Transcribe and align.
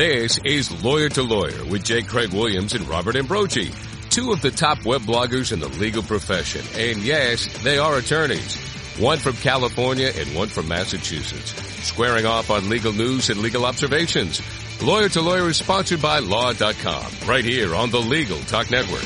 This 0.00 0.38
is 0.46 0.82
Lawyer 0.82 1.10
to 1.10 1.22
Lawyer 1.22 1.62
with 1.66 1.84
J. 1.84 2.00
Craig 2.00 2.32
Williams 2.32 2.72
and 2.72 2.88
Robert 2.88 3.16
Ambrogi, 3.16 3.70
two 4.08 4.32
of 4.32 4.40
the 4.40 4.50
top 4.50 4.82
web 4.86 5.02
bloggers 5.02 5.52
in 5.52 5.60
the 5.60 5.68
legal 5.68 6.02
profession. 6.02 6.64
And 6.74 7.02
yes, 7.02 7.62
they 7.62 7.76
are 7.76 7.98
attorneys. 7.98 8.56
One 8.98 9.18
from 9.18 9.34
California 9.34 10.10
and 10.16 10.34
one 10.34 10.48
from 10.48 10.68
Massachusetts, 10.68 11.52
squaring 11.86 12.24
off 12.24 12.50
on 12.50 12.70
legal 12.70 12.94
news 12.94 13.28
and 13.28 13.42
legal 13.42 13.66
observations. 13.66 14.40
Lawyer 14.82 15.10
to 15.10 15.20
Lawyer 15.20 15.50
is 15.50 15.58
sponsored 15.58 16.00
by 16.00 16.20
Law.com, 16.20 17.12
right 17.28 17.44
here 17.44 17.74
on 17.74 17.90
the 17.90 18.00
Legal 18.00 18.38
Talk 18.44 18.70
Network. 18.70 19.04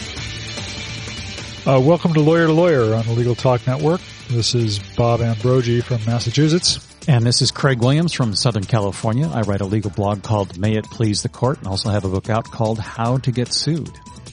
Uh, 1.66 1.80
welcome 1.80 2.14
to 2.14 2.20
Lawyer 2.20 2.46
to 2.46 2.52
Lawyer 2.52 2.94
on 2.94 3.04
the 3.04 3.14
Legal 3.14 3.34
Talk 3.34 3.66
Network. 3.66 4.00
This 4.30 4.54
is 4.54 4.78
Bob 4.78 5.18
Ambrogi 5.18 5.82
from 5.82 6.04
Massachusetts. 6.04 6.93
And 7.06 7.26
this 7.26 7.42
is 7.42 7.50
Craig 7.50 7.80
Williams 7.80 8.14
from 8.14 8.34
Southern 8.34 8.64
California. 8.64 9.30
I 9.32 9.42
write 9.42 9.60
a 9.60 9.66
legal 9.66 9.90
blog 9.90 10.22
called 10.22 10.58
May 10.58 10.76
It 10.76 10.84
Please 10.84 11.22
the 11.22 11.28
Court 11.28 11.58
and 11.58 11.66
also 11.66 11.90
have 11.90 12.04
a 12.06 12.08
book 12.08 12.30
out 12.30 12.44
called 12.50 12.78
How 12.78 13.18
to 13.18 13.30
Get 13.30 13.52
Sued. 13.52 13.90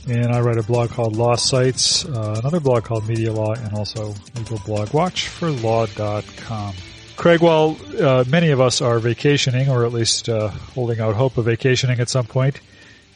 And 0.08 0.32
I 0.32 0.40
write 0.40 0.58
a 0.58 0.64
blog 0.64 0.90
called 0.90 1.18
Law 1.18 1.36
Sites, 1.36 2.06
uh, 2.06 2.36
another 2.40 2.62
blog 2.62 2.86
called 2.86 3.08
Media 3.08 3.34
Law, 3.34 3.54
and 3.54 3.74
also 3.74 4.16
Legal 4.38 4.58
Blog 4.66 4.94
Watch 4.94 5.28
for 5.28 5.52
Law.com. 5.52 6.74
Craig, 7.18 7.42
while 7.42 7.78
uh, 8.00 8.24
many 8.28 8.52
of 8.52 8.62
us 8.62 8.82
are 8.82 9.00
vacationing, 9.00 9.70
or 9.70 9.86
at 9.86 9.92
least 9.92 10.30
uh, 10.30 10.48
holding 10.48 11.02
out 11.02 11.14
hope 11.14 11.38
of 11.38 11.46
vacationing 11.46 12.00
at 12.00 12.10
some 12.10 12.26
point, 12.26 12.62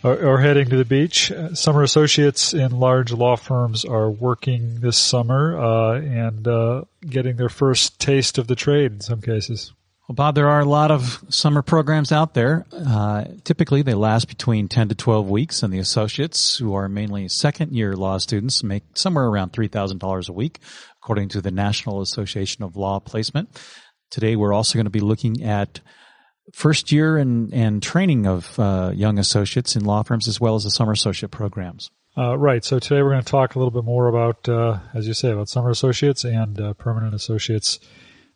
or, 0.06 0.24
or 0.24 0.38
heading 0.40 0.70
to 0.70 0.78
the 0.78 0.86
beach, 0.86 1.32
uh, 1.32 1.56
summer 1.56 1.82
associates 1.82 2.54
in 2.54 2.80
large 2.80 3.12
law 3.12 3.36
firms 3.36 3.84
are 3.84 4.10
working 4.10 4.80
this 4.80 4.98
summer 4.98 5.58
uh, 5.58 6.00
and 6.00 6.48
uh, 6.48 6.84
getting 7.02 7.38
their 7.38 7.50
first 7.50 8.00
taste 8.00 8.38
of 8.38 8.46
the 8.46 8.56
trade 8.56 8.92
in 8.92 9.02
some 9.02 9.20
cases. 9.20 9.74
Well, 10.08 10.14
Bob, 10.14 10.36
there 10.36 10.50
are 10.50 10.60
a 10.60 10.66
lot 10.66 10.92
of 10.92 11.24
summer 11.30 11.64
programs 11.64 12.12
out 12.12 12.36
there. 12.36 12.68
Uh, 12.72 13.26
typically, 13.44 13.82
they 13.82 13.96
last 13.96 14.28
between 14.28 14.68
10 14.68 14.90
to 14.90 14.96
12 14.96 15.28
weeks, 15.28 15.64
and 15.64 15.74
the 15.74 15.80
associates, 15.80 16.60
who 16.60 16.76
are 16.76 16.88
mainly 16.88 17.28
second 17.28 17.72
year 17.72 17.96
law 17.96 18.20
students, 18.20 18.64
make 18.64 18.84
somewhere 18.94 19.26
around 19.26 19.54
$3,000 19.54 20.30
a 20.30 20.34
week, 20.34 20.60
according 21.02 21.30
to 21.30 21.42
the 21.42 21.50
National 21.50 22.02
Association 22.02 22.64
of 22.64 22.76
Law 22.76 23.00
Placement. 23.00 23.60
Today, 24.12 24.36
we're 24.36 24.54
also 24.54 24.78
going 24.78 24.86
to 24.86 24.92
be 24.92 25.00
looking 25.00 25.44
at 25.44 25.80
first 26.54 26.92
year 26.92 27.18
and, 27.18 27.54
and 27.54 27.82
training 27.82 28.28
of 28.28 28.60
uh, 28.60 28.92
young 28.94 29.20
associates 29.20 29.76
in 29.76 29.84
law 29.84 30.04
firms 30.04 30.28
as 30.28 30.40
well 30.40 30.56
as 30.56 30.64
the 30.64 30.72
summer 30.72 30.92
associate 30.92 31.32
programs. 31.32 31.90
Uh, 32.18 32.38
right. 32.38 32.64
So 32.64 32.80
today 32.80 33.02
we're 33.02 33.12
going 33.12 33.24
to 33.24 33.30
talk 33.30 33.56
a 33.56 33.60
little 33.60 33.72
bit 33.72 33.84
more 33.84 34.08
about, 34.08 34.48
uh, 34.48 34.80
as 34.94 35.08
you 35.08 35.14
say, 35.14 35.32
about 35.32 35.50
summer 35.50 35.70
associates 35.70 36.24
and 36.24 36.60
uh, 36.60 36.74
permanent 36.74 37.14
associates. 37.14 37.80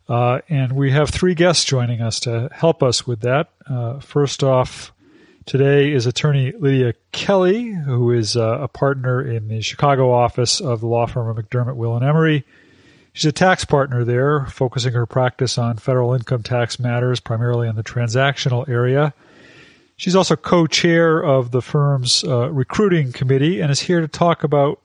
Uh, 0.07 0.39
and 0.49 0.73
we 0.73 0.91
have 0.91 1.09
three 1.09 1.35
guests 1.35 1.63
joining 1.63 2.01
us 2.01 2.19
to 2.21 2.49
help 2.51 2.83
us 2.83 3.07
with 3.07 3.21
that. 3.21 3.51
Uh, 3.69 3.99
first 3.99 4.43
off, 4.43 4.91
today 5.45 5.93
is 5.93 6.07
attorney 6.07 6.51
Lydia 6.51 6.93
Kelly, 7.11 7.71
who 7.71 8.11
is 8.11 8.35
a 8.35 8.67
partner 8.73 9.21
in 9.21 9.47
the 9.47 9.61
Chicago 9.61 10.11
office 10.11 10.59
of 10.59 10.81
the 10.81 10.87
law 10.87 11.05
firm 11.05 11.29
of 11.29 11.37
McDermott, 11.37 11.75
Will 11.75 11.95
and 11.95 12.03
Emery. 12.03 12.43
She's 13.19 13.27
a 13.27 13.33
tax 13.33 13.65
partner 13.65 14.05
there, 14.05 14.45
focusing 14.45 14.93
her 14.93 15.05
practice 15.05 15.57
on 15.57 15.75
federal 15.75 16.13
income 16.13 16.41
tax 16.41 16.79
matters, 16.79 17.19
primarily 17.19 17.67
in 17.67 17.75
the 17.75 17.83
transactional 17.83 18.69
area. 18.69 19.13
She's 19.97 20.15
also 20.15 20.37
co-chair 20.37 21.21
of 21.21 21.51
the 21.51 21.61
firm's 21.61 22.23
uh, 22.23 22.49
recruiting 22.49 23.11
committee 23.11 23.59
and 23.59 23.71
is 23.71 23.81
here 23.81 23.99
to 23.99 24.07
talk 24.07 24.45
about 24.45 24.79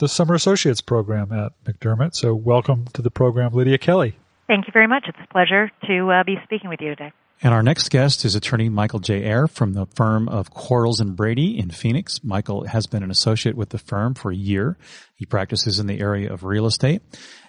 the 0.00 0.06
Summer 0.06 0.34
Associates 0.34 0.82
program 0.82 1.32
at 1.32 1.52
McDermott. 1.64 2.14
So 2.14 2.34
welcome 2.34 2.88
to 2.92 3.00
the 3.00 3.10
program, 3.10 3.54
Lydia 3.54 3.78
Kelly. 3.78 4.16
Thank 4.48 4.66
you 4.66 4.72
very 4.74 4.86
much. 4.86 5.04
It's 5.08 5.16
a 5.24 5.32
pleasure 5.32 5.70
to 5.86 6.10
uh, 6.10 6.24
be 6.24 6.36
speaking 6.44 6.68
with 6.68 6.82
you 6.82 6.90
today. 6.90 7.12
And 7.40 7.54
our 7.54 7.62
next 7.62 7.88
guest 7.88 8.24
is 8.24 8.34
attorney 8.34 8.68
Michael 8.68 8.98
J. 8.98 9.24
Ayer 9.24 9.46
from 9.46 9.72
the 9.72 9.86
firm 9.86 10.28
of 10.28 10.50
Quarles 10.50 11.00
and 11.00 11.16
Brady 11.16 11.58
in 11.58 11.70
Phoenix. 11.70 12.22
Michael 12.22 12.66
has 12.66 12.86
been 12.86 13.02
an 13.02 13.12
associate 13.12 13.56
with 13.56 13.70
the 13.70 13.78
firm 13.78 14.12
for 14.12 14.30
a 14.32 14.36
year. 14.36 14.76
He 15.14 15.24
practices 15.24 15.78
in 15.78 15.86
the 15.86 16.00
area 16.00 16.30
of 16.30 16.42
real 16.42 16.66
estate 16.66 17.00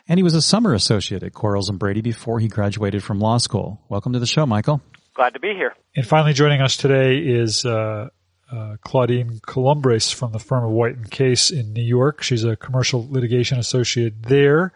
and 0.10 0.18
he 0.18 0.24
was 0.24 0.34
a 0.34 0.42
summer 0.42 0.74
associate 0.74 1.22
at 1.22 1.34
Quarles 1.34 1.70
and 1.70 1.78
Brady 1.78 2.02
before 2.02 2.40
he 2.40 2.48
graduated 2.48 3.04
from 3.04 3.20
law 3.20 3.38
school. 3.38 3.80
Welcome 3.90 4.14
to 4.14 4.20
the 4.20 4.26
show, 4.26 4.46
Michael. 4.46 4.82
Glad 5.14 5.36
to 5.36 5.40
be 5.40 5.54
here. 5.54 5.76
And 5.96 6.06
finally 6.06 6.34
joining 6.34 6.62
us 6.62 6.76
today 6.76 7.20
is 7.20 7.64
uh, 7.64 8.10
uh, 8.52 8.78
Claudine 8.82 9.40
Columbres 9.46 10.12
from 10.12 10.32
the 10.32 10.40
firm 10.40 10.66
of 10.66 10.72
White 10.72 10.96
and 10.96 11.10
Case 11.10 11.52
in 11.52 11.74
New 11.74 11.84
York. 11.84 12.24
She's 12.24 12.44
a 12.44 12.56
commercial 12.56 13.08
litigation 13.10 13.60
associate 13.60 14.24
there, 14.24 14.74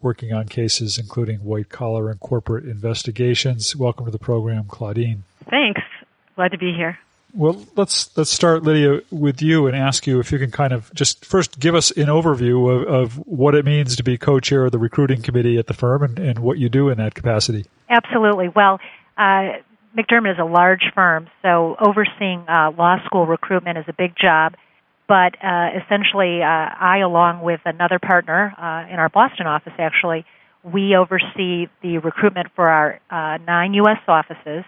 working 0.00 0.32
on 0.32 0.48
cases 0.48 0.96
including 0.98 1.44
white 1.44 1.68
collar 1.68 2.10
and 2.10 2.18
corporate 2.18 2.64
investigations. 2.64 3.76
Welcome 3.76 4.06
to 4.06 4.10
the 4.10 4.18
program, 4.18 4.64
Claudine. 4.66 5.24
Thanks. 5.50 5.82
Glad 6.36 6.52
to 6.52 6.58
be 6.58 6.72
here. 6.72 6.98
Well, 7.34 7.64
let's 7.76 8.16
let's 8.16 8.30
start, 8.30 8.62
Lydia, 8.62 9.00
with 9.10 9.40
you 9.42 9.66
and 9.66 9.76
ask 9.76 10.06
you 10.06 10.18
if 10.20 10.32
you 10.32 10.38
can 10.38 10.50
kind 10.50 10.72
of 10.72 10.92
just 10.94 11.24
first 11.24 11.58
give 11.60 11.74
us 11.74 11.90
an 11.92 12.06
overview 12.06 12.70
of, 12.70 12.88
of 12.88 13.26
what 13.26 13.54
it 13.54 13.64
means 13.64 13.96
to 13.96 14.02
be 14.02 14.18
co-chair 14.18 14.64
of 14.64 14.72
the 14.72 14.78
recruiting 14.78 15.22
committee 15.22 15.58
at 15.58 15.66
the 15.66 15.74
firm 15.74 16.02
and, 16.02 16.18
and 16.18 16.38
what 16.40 16.58
you 16.58 16.68
do 16.68 16.88
in 16.88 16.98
that 16.98 17.14
capacity. 17.14 17.66
Absolutely. 17.88 18.48
Well, 18.48 18.80
uh, 19.16 19.58
McDermott 19.96 20.32
is 20.32 20.38
a 20.38 20.44
large 20.44 20.84
firm, 20.94 21.28
so 21.42 21.76
overseeing 21.80 22.44
uh, 22.48 22.72
law 22.76 22.96
school 23.04 23.26
recruitment 23.26 23.78
is 23.78 23.84
a 23.88 23.92
big 23.92 24.14
job. 24.16 24.54
But 25.08 25.34
uh, 25.42 25.70
essentially, 25.82 26.40
uh, 26.40 26.46
I, 26.46 26.98
along 27.04 27.42
with 27.42 27.60
another 27.64 27.98
partner 27.98 28.54
uh, 28.56 28.92
in 28.92 29.00
our 29.00 29.08
Boston 29.08 29.48
office, 29.48 29.72
actually, 29.78 30.24
we 30.62 30.94
oversee 30.94 31.66
the 31.82 31.98
recruitment 31.98 32.48
for 32.54 32.68
our 32.68 33.00
uh, 33.10 33.38
nine 33.44 33.74
U.S. 33.74 33.98
offices 34.06 34.64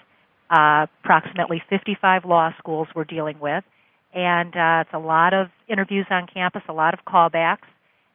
uh, 0.52 0.86
approximately 1.02 1.62
55 1.70 2.26
law 2.26 2.52
schools 2.58 2.86
we're 2.94 3.04
dealing 3.04 3.40
with, 3.40 3.64
and 4.12 4.54
uh, 4.54 4.84
it's 4.84 4.92
a 4.92 4.98
lot 4.98 5.32
of 5.32 5.48
interviews 5.66 6.06
on 6.10 6.26
campus, 6.32 6.62
a 6.68 6.72
lot 6.74 6.92
of 6.92 7.00
callbacks, 7.06 7.66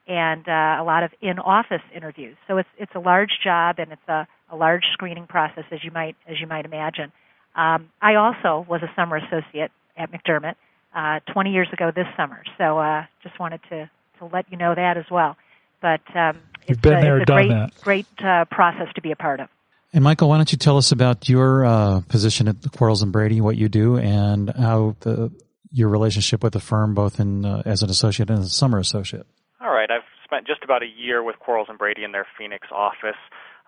and 0.07 0.47
uh, 0.47 0.77
a 0.79 0.83
lot 0.85 1.01
of 1.03 1.11
in-office 1.19 1.81
interviews. 1.93 2.37
So 2.47 2.57
it's 2.57 2.69
it's 2.77 2.91
a 2.95 2.99
large 2.99 3.39
job 3.43 3.79
and 3.79 3.91
it's 3.91 4.07
a, 4.07 4.27
a 4.51 4.55
large 4.55 4.83
screening 4.93 5.25
process, 5.25 5.63
as 5.71 5.83
you 5.83 5.89
might 5.91 6.15
as 6.27 6.39
you 6.39 6.45
might 6.45 6.65
imagine. 6.65 7.11
Um, 7.55 7.89
I 8.01 8.15
also 8.15 8.65
was 8.69 8.81
a 8.83 8.91
summer 8.95 9.17
associate 9.17 9.71
at 9.97 10.11
McDermott 10.11 10.55
uh, 10.95 11.19
20 11.33 11.51
years 11.51 11.67
ago 11.73 11.91
this 11.93 12.05
summer, 12.15 12.43
so 12.59 12.77
uh, 12.77 13.05
just 13.23 13.39
wanted 13.39 13.61
to 13.69 13.89
to 14.19 14.25
let 14.25 14.45
you 14.51 14.57
know 14.57 14.75
that 14.75 14.97
as 14.97 15.05
well. 15.09 15.37
But 15.81 16.01
um, 16.15 16.37
You've 16.67 16.81
been 16.81 16.97
a, 16.97 17.01
there, 17.01 17.17
it's 17.17 17.23
a 17.23 17.25
done 17.25 17.47
great, 17.47 17.49
that. 17.49 17.81
great 17.81 18.23
uh, 18.23 18.45
process 18.45 18.87
to 18.95 19.01
be 19.01 19.11
a 19.11 19.15
part 19.15 19.39
of. 19.39 19.49
And 19.93 20.03
Michael, 20.03 20.29
why 20.29 20.37
don't 20.37 20.51
you 20.51 20.57
tell 20.57 20.77
us 20.77 20.91
about 20.91 21.29
your 21.29 21.65
uh, 21.65 22.01
position 22.09 22.47
at 22.47 22.57
Quarles 22.75 23.01
and 23.01 23.11
Brady, 23.11 23.39
what 23.39 23.55
you 23.55 23.69
do, 23.69 23.97
and 23.97 24.49
how 24.49 24.95
the 24.99 25.31
your 25.71 25.89
relationship 25.89 26.43
with 26.43 26.53
the 26.53 26.59
firm, 26.59 26.93
both 26.93 27.19
in 27.19 27.45
uh, 27.45 27.61
as 27.65 27.83
an 27.83 27.89
associate 27.89 28.29
and 28.29 28.39
as 28.39 28.47
a 28.47 28.49
summer 28.49 28.79
associate. 28.79 29.25
All 29.61 29.71
right, 29.71 29.89
I've 29.89 30.07
spent 30.23 30.47
just 30.47 30.63
about 30.63 30.81
a 30.83 30.87
year 30.87 31.23
with 31.23 31.39
Quarles 31.39 31.67
and 31.69 31.77
Brady 31.77 32.03
in 32.03 32.11
their 32.11 32.27
Phoenix 32.37 32.67
office, 32.71 33.19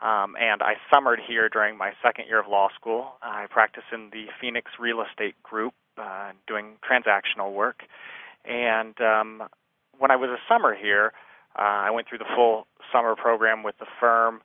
um, 0.01 0.35
and 0.39 0.61
I 0.61 0.73
summered 0.93 1.19
here 1.25 1.49
during 1.49 1.77
my 1.77 1.91
second 2.03 2.25
year 2.27 2.39
of 2.39 2.47
law 2.47 2.69
school. 2.75 3.13
I 3.21 3.47
practice 3.49 3.83
in 3.93 4.09
the 4.11 4.25
Phoenix 4.41 4.71
real 4.79 5.01
estate 5.01 5.41
group, 5.43 5.73
uh, 5.97 6.31
doing 6.47 6.77
transactional 6.89 7.53
work, 7.53 7.83
and 8.45 8.95
um, 9.01 9.43
when 9.97 10.11
I 10.11 10.15
was 10.15 10.29
a 10.29 10.39
summer 10.51 10.75
here, 10.75 11.13
uh, 11.57 11.61
I 11.87 11.91
went 11.91 12.07
through 12.07 12.19
the 12.19 12.31
full 12.35 12.67
summer 12.91 13.15
program 13.15 13.63
with 13.63 13.77
the 13.79 13.87
firm. 13.99 14.41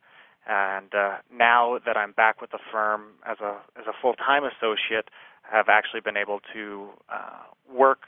And 0.47 0.93
uh, 0.93 1.17
now 1.33 1.79
that 1.85 1.97
I'm 1.97 2.11
back 2.11 2.41
with 2.41 2.51
the 2.51 2.59
firm 2.71 3.13
as 3.25 3.37
a 3.39 3.57
as 3.77 3.85
a 3.87 3.93
full 4.01 4.13
time 4.13 4.43
associate, 4.43 5.09
have 5.51 5.69
actually 5.69 6.01
been 6.01 6.17
able 6.17 6.39
to 6.53 6.89
uh, 7.09 7.43
work 7.73 7.99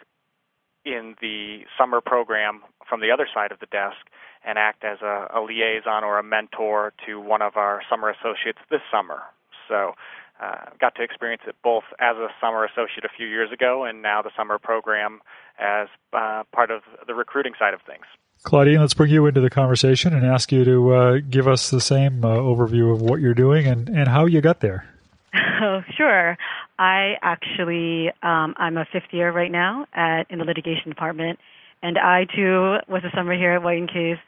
in 0.86 1.16
the 1.22 1.62
summer 1.78 2.00
program 2.02 2.62
from 2.88 3.02
the 3.02 3.12
other 3.12 3.28
side 3.34 3.52
of 3.52 3.60
the 3.60 3.66
desk 3.68 3.98
and 4.46 4.58
act 4.58 4.84
as 4.84 5.00
a, 5.02 5.28
a 5.36 5.42
liaison 5.42 6.04
or 6.04 6.18
a 6.18 6.24
mentor 6.24 6.94
to 7.06 7.20
one 7.20 7.42
of 7.42 7.58
our 7.58 7.82
summer 7.90 8.10
associates 8.10 8.60
this 8.72 8.80
summer. 8.90 9.22
So 9.68 9.94
uh, 10.42 10.72
got 10.80 10.96
to 10.96 11.04
experience 11.04 11.42
it 11.48 11.56
both 11.64 11.84
as 12.00 12.16
a 12.16 12.30
summer 12.40 12.64
associate 12.64 13.04
a 13.04 13.10
few 13.16 13.28
years 13.28 13.52
ago 13.52 13.84
and 13.84 14.02
now 14.02 14.22
the 14.22 14.32
summer 14.38 14.58
program 14.58 15.20
as 15.60 15.88
uh, 16.14 16.44
part 16.54 16.72
of 16.72 16.84
the 17.06 17.16
recruiting 17.16 17.54
side 17.60 17.74
of 17.74 17.82
things. 17.86 18.06
Claudine, 18.44 18.80
let's 18.80 18.94
bring 18.94 19.12
you 19.12 19.26
into 19.26 19.42
the 19.42 19.50
conversation 19.50 20.14
and 20.14 20.26
ask 20.26 20.52
you 20.52 20.64
to 20.64 20.94
uh, 20.94 21.18
give 21.30 21.48
us 21.48 21.70
the 21.70 21.82
same 21.82 22.24
uh, 22.24 22.30
overview 22.30 22.94
of 22.94 23.02
what 23.02 23.20
you're 23.20 23.34
doing 23.34 23.68
and, 23.68 23.90
and 23.90 24.08
how 24.08 24.26
you 24.26 24.42
got 24.42 24.60
there. 24.60 24.88
Oh, 25.60 25.82
sure. 25.98 26.38
I 26.78 27.16
actually, 27.24 28.10
um, 28.22 28.54
I'm 28.58 28.78
a 28.78 28.86
fifth 28.94 29.12
year 29.12 29.32
right 29.32 29.52
now 29.52 29.88
at 29.92 30.30
in 30.30 30.38
the 30.38 30.46
litigation 30.46 30.90
department, 30.90 31.40
and 31.82 31.98
I 31.98 32.26
too 32.26 32.78
was 32.88 33.02
a 33.04 33.16
summer 33.16 33.36
here 33.36 33.54
at 33.54 33.64
White 33.64 33.80
and 33.80 33.90
Case. 33.90 34.20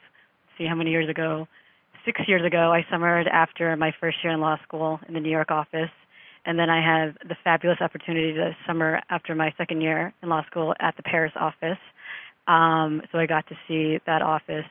See 0.58 0.66
how 0.66 0.74
many 0.74 0.90
years 0.90 1.08
ago? 1.08 1.46
Six 2.04 2.20
years 2.26 2.44
ago, 2.44 2.72
I 2.72 2.84
summered 2.90 3.28
after 3.28 3.76
my 3.76 3.92
first 4.00 4.18
year 4.24 4.32
in 4.32 4.40
law 4.40 4.56
school 4.64 4.98
in 5.06 5.14
the 5.14 5.20
New 5.20 5.30
York 5.30 5.52
office, 5.52 5.90
and 6.44 6.58
then 6.58 6.68
I 6.68 6.82
had 6.84 7.16
the 7.28 7.36
fabulous 7.44 7.78
opportunity 7.80 8.32
to 8.32 8.56
summer 8.66 9.00
after 9.08 9.34
my 9.36 9.54
second 9.56 9.82
year 9.82 10.12
in 10.22 10.28
law 10.28 10.44
school 10.46 10.74
at 10.80 10.96
the 10.96 11.04
Paris 11.04 11.32
office. 11.36 11.78
Um, 12.50 13.02
so 13.12 13.18
I 13.18 13.26
got 13.26 13.46
to 13.48 13.54
see 13.68 14.00
that 14.06 14.22
office 14.22 14.66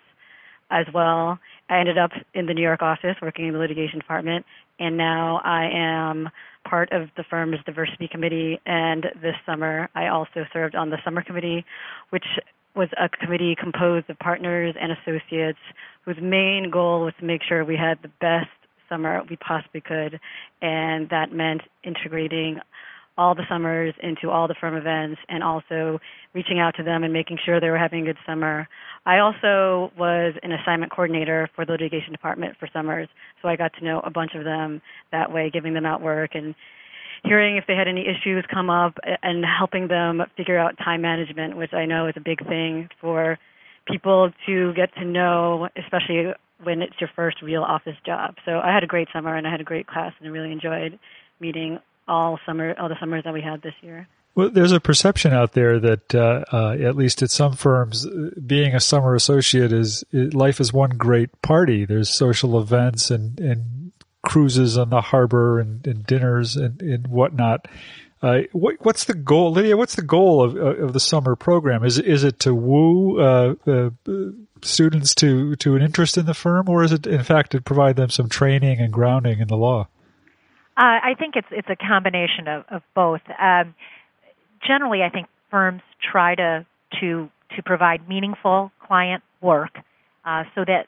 as 0.70 0.86
well. 0.94 1.40
I 1.70 1.80
ended 1.80 1.98
up 1.98 2.12
in 2.34 2.46
the 2.46 2.54
New 2.54 2.62
York 2.62 2.82
office 2.82 3.16
working 3.22 3.48
in 3.48 3.54
the 3.54 3.60
litigation 3.60 4.00
department, 4.00 4.46
and 4.80 4.98
now 4.98 5.40
I 5.46 5.70
am 5.74 6.30
part 6.68 6.92
of 6.92 7.10
the 7.16 7.24
firm's 7.30 7.58
diversity 7.66 8.10
committee, 8.10 8.60
and 8.66 9.06
this 9.22 9.36
summer 9.46 9.90
I 9.96 10.08
also 10.08 10.46
served 10.52 10.76
on 10.76 10.90
the 10.90 10.98
summer 11.06 11.24
committee, 11.24 11.64
which 12.10 12.26
was 12.76 12.90
a 12.98 13.08
committee 13.08 13.56
composed 13.56 14.10
of 14.10 14.20
partners 14.20 14.76
and 14.80 14.92
associates 14.92 15.60
whose 16.04 16.18
main 16.22 16.70
goal 16.70 17.06
was 17.06 17.14
to 17.20 17.26
make 17.26 17.42
sure 17.48 17.64
we 17.64 17.78
had 17.78 17.98
the 18.02 18.12
best 18.20 18.50
summer 18.90 19.24
we 19.30 19.38
possibly 19.38 19.82
could, 19.82 20.20
and 20.62 21.10
that 21.10 21.32
meant 21.32 21.62
integrating 21.84 22.60
all 23.20 23.36
the 23.36 23.44
summers 23.50 23.94
into 24.02 24.30
all 24.30 24.48
the 24.48 24.56
firm 24.62 24.78
events 24.78 25.20
and 25.28 25.44
also 25.44 26.00
reaching 26.34 26.58
out 26.58 26.74
to 26.78 26.84
them 26.84 27.04
and 27.04 27.12
making 27.12 27.38
sure 27.46 27.60
they 27.60 27.70
were 27.70 27.78
having 27.78 28.04
a 28.04 28.06
good 28.06 28.18
summer. 28.26 28.66
I 29.06 29.20
also 29.20 29.92
was 29.98 30.36
an 30.42 30.54
assignment 30.54 30.94
coordinator 30.94 31.50
for 31.54 31.66
the 31.66 31.74
litigation 31.74 32.14
department 32.14 32.56
for 32.58 32.70
summers, 32.72 33.10
so 33.42 33.50
I 33.50 33.58
got 33.58 33.74
to 33.74 33.84
know 33.84 34.00
a 34.06 34.10
bunch 34.10 34.36
of 34.36 34.46
them 34.46 34.82
that 35.12 35.34
way, 35.34 35.50
giving 35.52 35.74
them 35.74 35.86
out 35.86 36.02
work 36.02 36.32
and 36.34 36.56
hearing 37.26 37.58
if 37.58 37.66
they 37.68 37.76
had 37.76 37.90
any 37.90 38.06
issues 38.08 38.46
come 38.52 38.70
up 38.70 38.98
and 39.22 39.44
helping 39.44 39.90
them 39.90 40.22
figure 40.38 40.58
out 40.58 40.78
time 40.78 41.02
management, 41.02 41.58
which 41.58 41.74
I 41.74 41.86
know 41.86 42.08
is 42.08 42.14
a 42.16 42.22
big 42.22 42.48
thing 42.48 42.88
for 43.02 43.38
people 43.86 44.32
to 44.46 44.74
get 44.76 44.94
to 44.96 45.04
know, 45.04 45.68
especially 45.76 46.32
when 46.64 46.82
it's 46.82 46.96
your 47.02 47.10
first 47.18 47.42
real 47.42 47.64
office 47.64 47.98
job. 48.06 48.36
So 48.46 48.60
I 48.64 48.74
had 48.74 48.86
a 48.86 48.88
great 48.88 49.10
summer 49.12 49.36
and 49.36 49.46
I 49.46 49.52
had 49.52 49.60
a 49.60 49.66
great 49.66 49.88
class 49.88 50.14
and 50.20 50.30
I 50.30 50.32
really 50.32 50.54
enjoyed 50.54 50.98
meeting 51.42 51.80
all 52.10 52.40
summer, 52.46 52.76
all 52.80 52.90
the 52.90 53.00
summers 53.00 53.24
that 53.24 53.34
we 53.34 53.42
had 53.42 53.62
this 53.62 53.76
year. 53.82 54.08
Well, 54.36 54.50
there's 54.50 54.72
a 54.72 54.80
perception 54.80 55.34
out 55.34 55.54
there 55.54 55.80
that, 55.80 56.16
uh, 56.16 56.44
uh, 56.52 56.72
at 56.80 56.96
least 56.96 57.22
at 57.22 57.32
some 57.32 57.54
firms, 57.54 58.08
being 58.46 58.74
a 58.74 58.80
summer 58.80 59.16
associate 59.16 59.74
is 59.74 60.04
life 60.14 60.60
is 60.60 60.72
one 60.72 60.92
great 60.92 61.42
party. 61.42 61.86
There's 61.86 62.10
social 62.10 62.60
events 62.60 63.12
and, 63.12 63.40
and 63.40 63.92
cruises 64.22 64.78
on 64.78 64.90
the 64.92 65.02
harbor 65.02 65.60
and, 65.60 65.86
and 65.86 66.06
dinners 66.06 66.56
and, 66.56 66.82
and 66.82 67.08
whatnot. 67.08 67.68
Uh, 68.22 68.42
what, 68.52 68.76
what's 68.82 69.06
the 69.06 69.14
goal, 69.14 69.52
Lydia? 69.52 69.78
What's 69.78 69.96
the 69.96 70.02
goal 70.02 70.44
of, 70.44 70.56
of 70.56 70.94
the 70.94 71.00
summer 71.00 71.36
program? 71.36 71.86
Is 71.86 71.98
is 71.98 72.26
it 72.26 72.40
to 72.42 72.54
woo 72.54 73.20
uh, 73.20 73.56
uh, 73.66 73.90
students 74.62 75.16
to 75.16 75.56
to 75.56 75.76
an 75.76 75.82
interest 75.82 76.18
in 76.18 76.26
the 76.26 76.34
firm, 76.34 76.68
or 76.68 76.84
is 76.84 76.92
it 76.92 77.08
in 77.08 77.24
fact 77.24 77.52
to 77.52 77.62
provide 77.62 77.96
them 77.96 78.10
some 78.10 78.28
training 78.28 78.80
and 78.80 78.92
grounding 78.92 79.40
in 79.40 79.48
the 79.48 79.56
law? 79.56 79.88
Uh, 80.80 81.12
I 81.12 81.16
think 81.20 81.36
it's 81.36 81.48
it's 81.52 81.68
a 81.70 81.76
combination 81.76 82.48
of, 82.48 82.64
of 82.72 82.82
both. 82.96 83.20
Um, 83.38 83.76
generally, 84.66 85.04
I 85.04 85.10
think 85.10 85.28
firms 85.52 85.82
try 86.00 86.36
to 86.36 86.66
to 87.02 87.30
to 87.58 87.64
provide 87.64 88.08
meaningful 88.08 88.72
client 88.88 89.22
work 89.42 89.78
uh, 90.24 90.44
so 90.56 90.64
that 90.66 90.86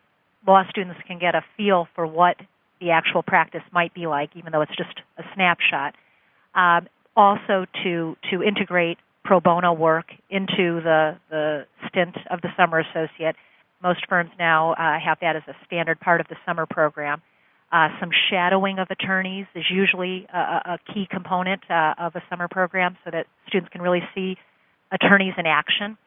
law 0.47 0.63
students 0.69 1.01
can 1.05 1.19
get 1.19 1.35
a 1.35 1.43
feel 1.57 1.89
for 1.93 2.07
what 2.07 2.37
the 2.79 2.91
actual 2.91 3.21
practice 3.21 3.63
might 3.73 3.93
be 3.93 4.07
like, 4.07 4.29
even 4.35 4.53
though 4.53 4.61
it's 4.61 4.75
just 4.77 5.01
a 5.17 5.23
snapshot. 5.35 5.93
Um, 6.55 6.87
also, 7.17 7.65
to 7.83 8.15
to 8.31 8.41
integrate 8.43 8.97
pro 9.25 9.41
bono 9.41 9.73
work 9.73 10.05
into 10.29 10.79
the 10.81 11.17
the 11.29 11.65
stint 11.89 12.15
of 12.29 12.39
the 12.39 12.49
summer 12.55 12.79
associate. 12.79 13.35
Most 13.83 14.07
firms 14.07 14.31
now 14.39 14.71
uh, 14.71 14.99
have 15.03 15.17
that 15.19 15.35
as 15.35 15.43
a 15.49 15.55
standard 15.65 15.99
part 15.99 16.21
of 16.21 16.27
the 16.29 16.37
summer 16.45 16.65
program. 16.65 17.21
Uh, 17.71 17.87
some 17.99 18.09
shadowing 18.29 18.79
of 18.79 18.87
attorneys 18.89 19.45
is 19.55 19.63
usually 19.69 20.27
a, 20.33 20.37
a 20.75 20.79
key 20.93 21.07
component 21.09 21.61
uh, 21.69 21.93
of 21.97 22.15
a 22.15 22.21
summer 22.29 22.47
program 22.49 22.97
so 23.05 23.11
that 23.11 23.27
students 23.47 23.71
can 23.71 23.81
really 23.81 24.01
see 24.13 24.35
attorneys 24.91 25.33
in 25.37 25.45
action. 25.45 25.97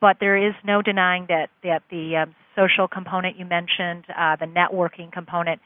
But 0.00 0.16
there 0.18 0.36
is 0.36 0.54
no 0.64 0.82
denying 0.82 1.26
that, 1.28 1.50
that 1.62 1.82
the 1.88 2.16
um, 2.16 2.34
social 2.56 2.88
component 2.88 3.38
you 3.38 3.44
mentioned, 3.44 4.04
uh, 4.08 4.36
the 4.36 4.46
networking 4.46 5.12
component, 5.12 5.60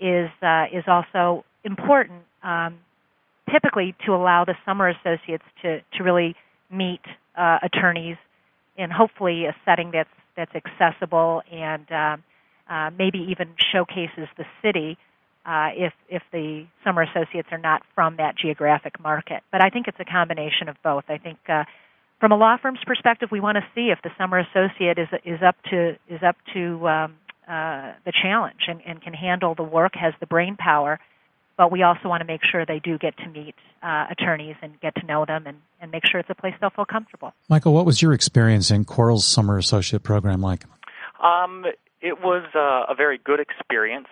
is 0.00 0.30
uh, 0.42 0.64
is 0.72 0.84
also 0.88 1.44
important. 1.64 2.22
Um, 2.42 2.78
typically, 3.52 3.94
to 4.06 4.14
allow 4.14 4.44
the 4.44 4.54
summer 4.64 4.88
associates 4.88 5.44
to 5.62 5.80
to 5.96 6.02
really 6.02 6.34
meet 6.70 7.00
uh, 7.36 7.58
attorneys 7.62 8.16
in 8.76 8.90
hopefully 8.90 9.44
a 9.44 9.54
setting 9.64 9.90
that's 9.92 10.08
that's 10.36 10.52
accessible 10.54 11.42
and 11.52 11.90
um, 11.92 12.24
uh, 12.68 12.90
maybe 12.96 13.18
even 13.30 13.48
showcases 13.72 14.28
the 14.36 14.44
city 14.62 14.96
uh, 15.46 15.68
if 15.76 15.92
if 16.08 16.22
the 16.32 16.64
summer 16.82 17.02
associates 17.02 17.48
are 17.50 17.58
not 17.58 17.82
from 17.94 18.16
that 18.16 18.36
geographic 18.36 18.98
market. 19.00 19.42
But 19.52 19.62
I 19.62 19.70
think 19.70 19.88
it's 19.88 20.00
a 20.00 20.04
combination 20.04 20.68
of 20.68 20.76
both. 20.82 21.04
I 21.08 21.18
think 21.18 21.38
uh, 21.48 21.64
from 22.20 22.32
a 22.32 22.36
law 22.36 22.56
firm's 22.60 22.80
perspective, 22.86 23.28
we 23.30 23.40
want 23.40 23.56
to 23.56 23.64
see 23.74 23.92
if 23.92 23.98
the 24.02 24.10
summer 24.16 24.38
associate 24.38 24.98
is 24.98 25.08
is 25.24 25.42
up 25.42 25.56
to 25.70 25.96
is 26.08 26.22
up 26.22 26.36
to 26.54 26.88
um, 26.88 27.16
uh, 27.46 27.92
the 28.06 28.12
challenge 28.22 28.60
and, 28.68 28.80
and 28.86 29.02
can 29.02 29.12
handle 29.12 29.54
the 29.54 29.62
work, 29.62 29.92
has 29.94 30.14
the 30.20 30.26
brain 30.26 30.56
power. 30.56 30.98
But 31.56 31.70
we 31.70 31.82
also 31.82 32.08
want 32.08 32.20
to 32.20 32.24
make 32.24 32.40
sure 32.50 32.66
they 32.66 32.80
do 32.80 32.98
get 32.98 33.16
to 33.18 33.28
meet 33.28 33.54
uh, 33.82 34.06
attorneys 34.10 34.56
and 34.60 34.80
get 34.80 34.94
to 34.96 35.06
know 35.06 35.24
them 35.24 35.46
and, 35.46 35.58
and 35.80 35.90
make 35.90 36.04
sure 36.04 36.18
it's 36.18 36.30
a 36.30 36.34
place 36.34 36.54
they'll 36.60 36.70
feel 36.70 36.84
comfortable. 36.84 37.32
Michael, 37.48 37.72
what 37.74 37.86
was 37.86 38.02
your 38.02 38.12
experience 38.12 38.72
in 38.72 38.84
Quarles 38.84 39.24
Summer 39.24 39.56
Associate 39.58 40.02
Program 40.02 40.40
like? 40.40 40.64
Um, 41.22 41.64
it 42.04 42.20
was 42.20 42.44
uh, 42.54 42.84
a 42.92 42.94
very 42.94 43.16
good 43.16 43.40
experience. 43.40 44.08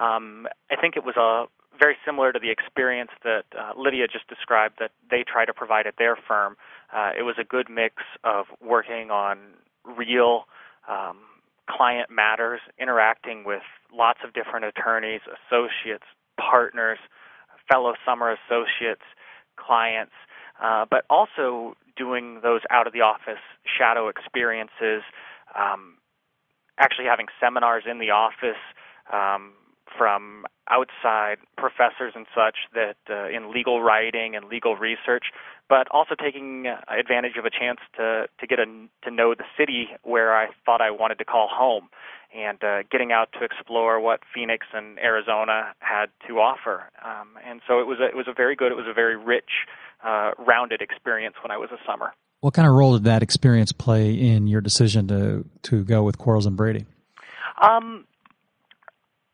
Um, 0.00 0.48
I 0.70 0.80
think 0.80 0.96
it 0.96 1.04
was 1.04 1.16
a 1.16 1.44
very 1.78 1.96
similar 2.06 2.32
to 2.32 2.38
the 2.38 2.50
experience 2.50 3.10
that 3.22 3.44
uh, 3.52 3.72
Lydia 3.76 4.06
just 4.08 4.26
described 4.28 4.76
that 4.80 4.92
they 5.10 5.24
try 5.30 5.44
to 5.44 5.52
provide 5.52 5.86
at 5.86 5.94
their 5.98 6.16
firm. 6.16 6.56
Uh, 6.90 7.10
it 7.16 7.22
was 7.22 7.34
a 7.38 7.44
good 7.44 7.68
mix 7.68 7.96
of 8.24 8.46
working 8.62 9.10
on 9.10 9.38
real 9.84 10.44
um, 10.88 11.18
client 11.68 12.08
matters, 12.10 12.60
interacting 12.80 13.44
with 13.44 13.62
lots 13.92 14.20
of 14.24 14.32
different 14.32 14.64
attorneys, 14.64 15.20
associates, 15.28 16.04
partners, 16.40 16.98
fellow 17.70 17.92
summer 18.06 18.32
associates, 18.32 19.04
clients, 19.56 20.12
uh, 20.62 20.86
but 20.90 21.04
also 21.10 21.74
doing 21.96 22.40
those 22.42 22.60
out 22.70 22.86
of 22.86 22.92
the 22.92 23.00
office 23.00 23.42
shadow 23.78 24.08
experiences, 24.08 25.02
um, 25.58 25.96
actually 26.78 27.06
having 27.06 27.26
seminars 27.40 27.84
in 27.90 27.98
the 27.98 28.10
office 28.10 28.60
um, 29.12 29.52
from 29.96 30.44
outside 30.70 31.36
professors 31.56 32.12
and 32.14 32.26
such 32.34 32.56
that 32.74 32.96
uh, 33.10 33.28
in 33.28 33.52
legal 33.52 33.82
writing 33.82 34.34
and 34.34 34.46
legal 34.46 34.76
research, 34.76 35.26
but 35.68 35.86
also 35.90 36.14
taking 36.14 36.66
advantage 36.88 37.36
of 37.38 37.44
a 37.44 37.50
chance 37.50 37.78
to 37.96 38.26
to 38.40 38.46
get 38.46 38.58
a, 38.58 38.66
to 39.04 39.10
know 39.10 39.34
the 39.34 39.44
city 39.58 39.88
where 40.02 40.34
I 40.34 40.48
thought 40.64 40.80
I 40.80 40.90
wanted 40.90 41.18
to 41.18 41.24
call 41.24 41.48
home, 41.52 41.88
and 42.34 42.62
uh, 42.64 42.82
getting 42.90 43.12
out 43.12 43.28
to 43.38 43.44
explore 43.44 44.00
what 44.00 44.20
Phoenix 44.34 44.66
and 44.72 44.98
Arizona 44.98 45.74
had 45.80 46.06
to 46.28 46.40
offer. 46.40 46.90
Um, 47.04 47.38
and 47.46 47.60
so 47.66 47.78
it 47.78 47.86
was 47.86 47.98
a, 48.00 48.06
it 48.06 48.16
was 48.16 48.26
a 48.26 48.34
very 48.34 48.56
good, 48.56 48.72
it 48.72 48.76
was 48.76 48.88
a 48.88 48.94
very 48.94 49.16
rich, 49.16 49.68
uh, 50.04 50.32
rounded 50.38 50.80
experience 50.80 51.36
when 51.42 51.50
I 51.50 51.58
was 51.58 51.70
a 51.70 51.78
summer. 51.86 52.12
What 52.44 52.52
kind 52.52 52.68
of 52.68 52.74
role 52.74 52.92
did 52.92 53.04
that 53.04 53.22
experience 53.22 53.72
play 53.72 54.12
in 54.12 54.46
your 54.46 54.60
decision 54.60 55.08
to 55.08 55.46
to 55.62 55.82
go 55.82 56.02
with 56.02 56.18
Quarles 56.18 56.44
and 56.44 56.58
Brady? 56.58 56.84
Um, 57.58 58.04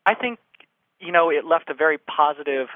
I 0.07 0.15
think 0.15 0.39
you 1.01 1.11
know 1.11 1.29
it 1.29 1.45
left 1.45 1.71
a 1.71 1.75
very 1.75 1.99
positive 1.99 2.69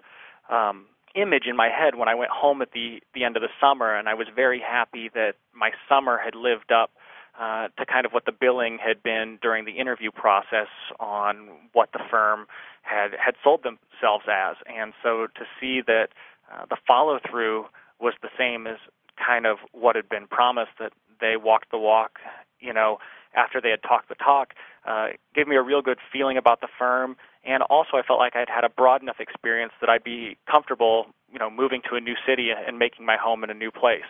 um, 0.50 0.86
image 1.14 1.44
in 1.48 1.54
my 1.54 1.68
head 1.68 1.94
when 1.94 2.08
I 2.08 2.16
went 2.16 2.32
home 2.32 2.62
at 2.62 2.72
the 2.72 2.98
the 3.14 3.22
end 3.22 3.36
of 3.36 3.42
the 3.42 3.48
summer, 3.60 3.94
and 3.94 4.08
I 4.08 4.14
was 4.14 4.26
very 4.34 4.58
happy 4.58 5.08
that 5.14 5.34
my 5.54 5.70
summer 5.88 6.18
had 6.18 6.34
lived 6.34 6.72
up 6.72 6.90
uh, 7.38 7.68
to 7.78 7.86
kind 7.86 8.04
of 8.04 8.10
what 8.10 8.24
the 8.24 8.32
billing 8.32 8.78
had 8.84 9.04
been 9.04 9.38
during 9.40 9.64
the 9.64 9.78
interview 9.78 10.10
process 10.10 10.66
on 10.98 11.46
what 11.74 11.90
the 11.92 12.00
firm 12.10 12.46
had 12.82 13.12
had 13.24 13.36
sold 13.44 13.62
themselves 13.62 14.24
as, 14.26 14.56
and 14.66 14.94
so 15.00 15.28
to 15.28 15.44
see 15.60 15.80
that 15.86 16.08
uh, 16.52 16.64
the 16.68 16.76
follow 16.88 17.20
through 17.30 17.66
was 18.00 18.14
the 18.20 18.30
same 18.36 18.66
as 18.66 18.78
kind 19.16 19.46
of 19.46 19.58
what 19.72 19.96
had 19.96 20.08
been 20.08 20.26
promised 20.26 20.72
that 20.78 20.92
they 21.20 21.36
walked 21.36 21.70
the 21.70 21.78
walk, 21.78 22.18
you 22.60 22.72
know, 22.72 22.98
after 23.34 23.60
they 23.60 23.70
had 23.70 23.82
talked 23.82 24.08
the 24.08 24.14
talk, 24.14 24.54
uh, 24.86 25.08
gave 25.34 25.48
me 25.48 25.56
a 25.56 25.62
real 25.62 25.82
good 25.82 25.98
feeling 26.12 26.36
about 26.36 26.60
the 26.60 26.68
firm. 26.78 27.16
And 27.44 27.62
also, 27.64 27.96
I 27.96 28.02
felt 28.02 28.18
like 28.18 28.36
I'd 28.36 28.48
had 28.48 28.64
a 28.64 28.68
broad 28.68 29.02
enough 29.02 29.20
experience 29.20 29.72
that 29.80 29.90
I'd 29.90 30.04
be 30.04 30.36
comfortable, 30.50 31.06
you 31.32 31.38
know, 31.38 31.50
moving 31.50 31.82
to 31.90 31.96
a 31.96 32.00
new 32.00 32.14
city 32.26 32.50
and 32.50 32.78
making 32.78 33.04
my 33.04 33.16
home 33.16 33.44
in 33.44 33.50
a 33.50 33.54
new 33.54 33.70
place. 33.70 34.02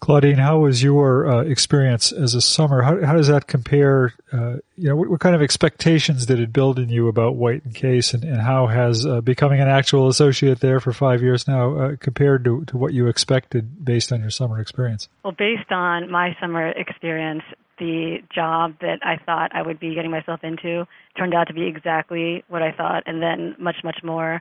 Claudine, 0.00 0.38
how 0.38 0.60
was 0.60 0.82
your 0.82 1.30
uh, 1.30 1.42
experience 1.42 2.10
as 2.10 2.34
a 2.34 2.40
summer? 2.40 2.80
How, 2.80 3.04
how 3.04 3.12
does 3.12 3.28
that 3.28 3.46
compare? 3.46 4.14
Uh, 4.32 4.56
you 4.74 4.88
know, 4.88 4.96
what, 4.96 5.10
what, 5.10 5.20
kind 5.20 5.34
of 5.34 5.42
expectations 5.42 6.24
did 6.24 6.40
it 6.40 6.54
build 6.54 6.78
in 6.78 6.88
you 6.88 7.06
about 7.08 7.36
White 7.36 7.66
and 7.66 7.74
Case, 7.74 8.14
and, 8.14 8.24
and 8.24 8.40
how 8.40 8.66
has 8.66 9.04
uh, 9.04 9.20
becoming 9.20 9.60
an 9.60 9.68
actual 9.68 10.08
associate 10.08 10.60
there 10.60 10.80
for 10.80 10.94
five 10.94 11.22
years 11.22 11.46
now 11.46 11.76
uh, 11.76 11.96
compared 11.96 12.44
to, 12.44 12.64
to 12.64 12.78
what 12.78 12.94
you 12.94 13.08
expected 13.08 13.84
based 13.84 14.10
on 14.10 14.22
your 14.22 14.30
summer 14.30 14.58
experience? 14.58 15.08
Well, 15.22 15.34
based 15.36 15.70
on 15.70 16.10
my 16.10 16.34
summer 16.40 16.70
experience, 16.70 17.42
the 17.78 18.22
job 18.34 18.76
that 18.80 19.00
I 19.02 19.18
thought 19.24 19.54
I 19.54 19.60
would 19.60 19.78
be 19.78 19.94
getting 19.94 20.10
myself 20.10 20.40
into 20.42 20.86
turned 21.18 21.34
out 21.34 21.48
to 21.48 21.54
be 21.54 21.66
exactly 21.66 22.42
what 22.48 22.62
I 22.62 22.72
thought, 22.72 23.02
and 23.04 23.20
then 23.20 23.54
much, 23.58 23.76
much 23.84 23.98
more. 24.02 24.40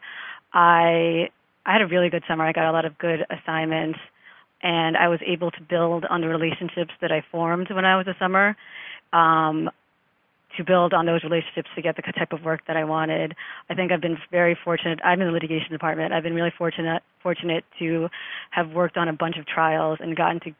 I 0.53 1.29
I 1.65 1.73
had 1.73 1.81
a 1.81 1.87
really 1.87 2.09
good 2.09 2.23
summer. 2.29 2.45
I 2.45 2.53
got 2.53 2.65
a 2.65 2.71
lot 2.71 2.85
of 2.85 2.97
good 2.97 3.25
assignments 3.29 3.99
and 4.61 4.97
I 4.97 5.07
was 5.07 5.19
able 5.25 5.51
to 5.51 5.61
build 5.61 6.05
on 6.09 6.21
the 6.21 6.27
relationships 6.27 6.91
that 7.01 7.11
I 7.11 7.23
formed 7.31 7.67
when 7.71 7.85
I 7.85 7.97
was 7.97 8.07
a 8.07 8.15
summer. 8.19 8.55
Um, 9.13 9.69
to 10.57 10.63
build 10.63 10.93
on 10.93 11.05
those 11.05 11.23
relationships 11.23 11.69
to 11.75 11.81
get 11.81 11.95
the 11.95 12.01
type 12.01 12.33
of 12.33 12.43
work 12.43 12.61
that 12.67 12.75
I 12.75 12.83
wanted. 12.83 13.35
I 13.69 13.75
think 13.75 13.91
I've 13.91 14.01
been 14.01 14.17
very 14.31 14.57
fortunate. 14.63 14.99
I'm 15.03 15.21
in 15.21 15.27
the 15.27 15.33
litigation 15.33 15.71
department. 15.71 16.11
I've 16.11 16.23
been 16.23 16.33
really 16.33 16.51
fortunate 16.57 17.03
fortunate 17.21 17.63
to 17.79 18.09
have 18.51 18.71
worked 18.71 18.97
on 18.97 19.07
a 19.07 19.13
bunch 19.13 19.37
of 19.37 19.45
trials 19.45 19.99
and 20.01 20.15
gotten 20.15 20.39
to 20.41 20.51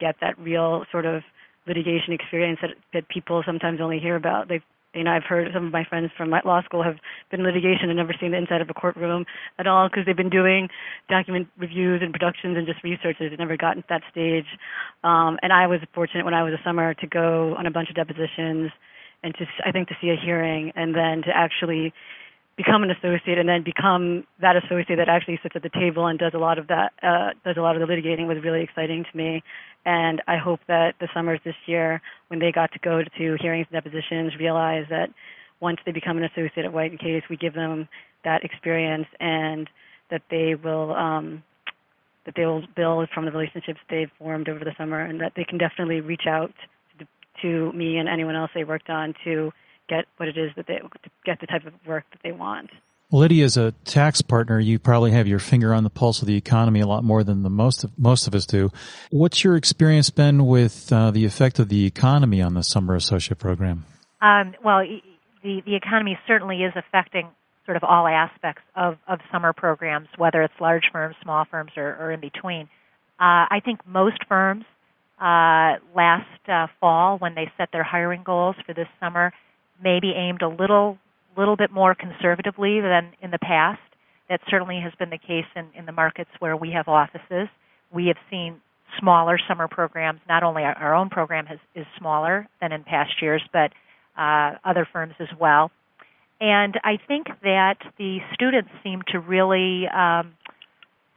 get 0.00 0.16
that 0.20 0.38
real 0.38 0.84
sort 0.92 1.06
of 1.06 1.22
litigation 1.66 2.12
experience 2.12 2.58
that, 2.62 2.70
that 2.92 3.08
people 3.08 3.42
sometimes 3.44 3.80
only 3.80 3.98
hear 3.98 4.16
about. 4.16 4.48
They've 4.48 4.62
you 4.94 5.04
know, 5.04 5.10
I've 5.10 5.24
heard 5.24 5.48
some 5.52 5.66
of 5.66 5.72
my 5.72 5.84
friends 5.84 6.10
from 6.16 6.30
law 6.30 6.62
school 6.62 6.82
have 6.82 6.96
been 7.30 7.40
in 7.40 7.46
litigation 7.46 7.90
and 7.90 7.96
never 7.96 8.14
seen 8.18 8.30
the 8.32 8.38
inside 8.38 8.60
of 8.60 8.70
a 8.70 8.74
courtroom 8.74 9.26
at 9.58 9.66
all 9.66 9.88
because 9.88 10.04
they've 10.06 10.16
been 10.16 10.30
doing 10.30 10.68
document 11.08 11.48
reviews 11.58 12.00
and 12.02 12.12
productions 12.12 12.56
and 12.56 12.66
just 12.66 12.82
researches. 12.82 13.30
They've 13.30 13.38
never 13.38 13.56
gotten 13.56 13.82
to 13.82 13.88
that 13.90 14.02
stage. 14.10 14.46
Um, 15.04 15.38
and 15.42 15.52
I 15.52 15.66
was 15.66 15.80
fortunate 15.94 16.24
when 16.24 16.34
I 16.34 16.42
was 16.42 16.54
a 16.54 16.62
summer 16.64 16.94
to 16.94 17.06
go 17.06 17.54
on 17.56 17.66
a 17.66 17.70
bunch 17.70 17.90
of 17.90 17.96
depositions 17.96 18.70
and 19.22 19.34
to, 19.34 19.46
I 19.64 19.72
think, 19.72 19.88
to 19.88 19.94
see 20.00 20.08
a 20.08 20.16
hearing 20.16 20.72
and 20.74 20.94
then 20.94 21.22
to 21.22 21.30
actually 21.34 21.92
become 22.58 22.82
an 22.82 22.90
associate 22.90 23.38
and 23.38 23.48
then 23.48 23.62
become 23.62 24.24
that 24.40 24.56
associate 24.56 24.96
that 24.96 25.08
actually 25.08 25.38
sits 25.42 25.54
at 25.54 25.62
the 25.62 25.70
table 25.70 26.06
and 26.06 26.18
does 26.18 26.32
a 26.34 26.38
lot 26.38 26.58
of 26.58 26.66
that 26.66 26.92
uh, 27.04 27.30
does 27.44 27.56
a 27.56 27.60
lot 27.60 27.80
of 27.80 27.80
the 27.80 27.86
litigating 27.86 28.26
was 28.26 28.36
really 28.42 28.62
exciting 28.62 29.04
to 29.10 29.16
me. 29.16 29.42
And 29.86 30.20
I 30.26 30.36
hope 30.36 30.58
that 30.66 30.94
the 31.00 31.08
summers 31.14 31.38
this 31.44 31.54
year 31.66 32.02
when 32.26 32.40
they 32.40 32.50
got 32.50 32.72
to 32.72 32.80
go 32.80 33.00
to 33.02 33.36
hearings 33.40 33.68
and 33.70 33.82
depositions 33.82 34.32
realize 34.38 34.86
that 34.90 35.08
once 35.60 35.78
they 35.86 35.92
become 35.92 36.18
an 36.18 36.24
associate 36.24 36.66
at 36.66 36.72
White 36.72 36.90
and 36.90 36.98
Case 37.00 37.22
we 37.30 37.36
give 37.36 37.54
them 37.54 37.88
that 38.24 38.42
experience 38.42 39.06
and 39.20 39.70
that 40.10 40.22
they 40.28 40.56
will 40.56 40.92
um, 40.94 41.44
that 42.26 42.34
they 42.34 42.44
will 42.44 42.64
build 42.74 43.08
from 43.14 43.24
the 43.24 43.30
relationships 43.30 43.78
they've 43.88 44.10
formed 44.18 44.48
over 44.48 44.64
the 44.64 44.74
summer 44.76 45.00
and 45.00 45.20
that 45.20 45.32
they 45.36 45.44
can 45.44 45.58
definitely 45.58 46.00
reach 46.00 46.26
out 46.26 46.52
to, 46.98 47.06
to 47.40 47.72
me 47.72 47.98
and 47.98 48.08
anyone 48.08 48.34
else 48.34 48.50
they 48.52 48.64
worked 48.64 48.90
on 48.90 49.14
to 49.22 49.52
get 49.88 50.06
what 50.16 50.28
it 50.28 50.36
is 50.36 50.50
that 50.56 50.66
they 50.66 50.80
get 51.24 51.40
the 51.40 51.46
type 51.46 51.66
of 51.66 51.72
work 51.86 52.04
that 52.10 52.20
they 52.22 52.32
want. 52.32 52.70
Lydia, 53.10 53.46
as 53.46 53.56
a 53.56 53.72
tax 53.86 54.20
partner, 54.20 54.60
you 54.60 54.78
probably 54.78 55.12
have 55.12 55.26
your 55.26 55.38
finger 55.38 55.72
on 55.72 55.82
the 55.82 55.90
pulse 55.90 56.20
of 56.20 56.28
the 56.28 56.36
economy 56.36 56.80
a 56.80 56.86
lot 56.86 57.02
more 57.02 57.24
than 57.24 57.42
the 57.42 57.48
most 57.48 57.82
of, 57.82 57.98
most 57.98 58.26
of 58.26 58.34
us 58.34 58.44
do. 58.44 58.70
What's 59.10 59.42
your 59.42 59.56
experience 59.56 60.10
been 60.10 60.46
with 60.46 60.92
uh, 60.92 61.10
the 61.10 61.24
effect 61.24 61.58
of 61.58 61.70
the 61.70 61.86
economy 61.86 62.42
on 62.42 62.52
the 62.52 62.62
summer 62.62 62.94
associate 62.94 63.38
program? 63.38 63.86
Um, 64.20 64.54
well, 64.62 64.84
the 65.42 65.62
the 65.64 65.74
economy 65.74 66.18
certainly 66.26 66.62
is 66.64 66.72
affecting 66.76 67.28
sort 67.64 67.76
of 67.76 67.84
all 67.84 68.06
aspects 68.06 68.62
of, 68.74 68.96
of 69.06 69.20
summer 69.30 69.52
programs, 69.52 70.08
whether 70.16 70.42
it's 70.42 70.54
large 70.60 70.84
firms, 70.90 71.14
small 71.22 71.44
firms, 71.50 71.70
or, 71.76 71.96
or 72.00 72.12
in 72.12 72.20
between. 72.20 72.62
Uh, 73.20 73.44
I 73.50 73.60
think 73.64 73.86
most 73.86 74.18
firms 74.26 74.64
uh, 75.20 75.76
last 75.94 76.48
uh, 76.48 76.66
fall, 76.80 77.18
when 77.18 77.34
they 77.34 77.50
set 77.56 77.70
their 77.72 77.82
hiring 77.82 78.22
goals 78.22 78.56
for 78.64 78.72
this 78.72 78.88
summer, 79.00 79.32
maybe 79.82 80.12
aimed 80.16 80.42
a 80.42 80.48
little 80.48 80.98
little 81.36 81.56
bit 81.56 81.70
more 81.70 81.94
conservatively 81.94 82.80
than 82.80 83.12
in 83.22 83.30
the 83.30 83.38
past. 83.38 83.80
That 84.28 84.40
certainly 84.50 84.80
has 84.80 84.92
been 84.98 85.10
the 85.10 85.18
case 85.18 85.46
in, 85.54 85.66
in 85.74 85.86
the 85.86 85.92
markets 85.92 86.30
where 86.38 86.56
we 86.56 86.72
have 86.72 86.88
offices. 86.88 87.48
We 87.92 88.08
have 88.08 88.16
seen 88.28 88.60
smaller 88.98 89.38
summer 89.48 89.68
programs. 89.68 90.20
Not 90.28 90.42
only 90.42 90.64
our, 90.64 90.74
our 90.74 90.94
own 90.94 91.08
program 91.08 91.46
has, 91.46 91.58
is 91.74 91.86
smaller 91.96 92.48
than 92.60 92.72
in 92.72 92.82
past 92.82 93.22
years, 93.22 93.42
but 93.52 93.72
uh, 94.18 94.56
other 94.64 94.86
firms 94.92 95.14
as 95.20 95.28
well. 95.38 95.70
And 96.40 96.78
I 96.84 96.98
think 97.06 97.28
that 97.42 97.78
the 97.98 98.18
students 98.34 98.70
seem 98.82 99.02
to 99.08 99.18
really 99.18 99.88
um, 99.88 100.34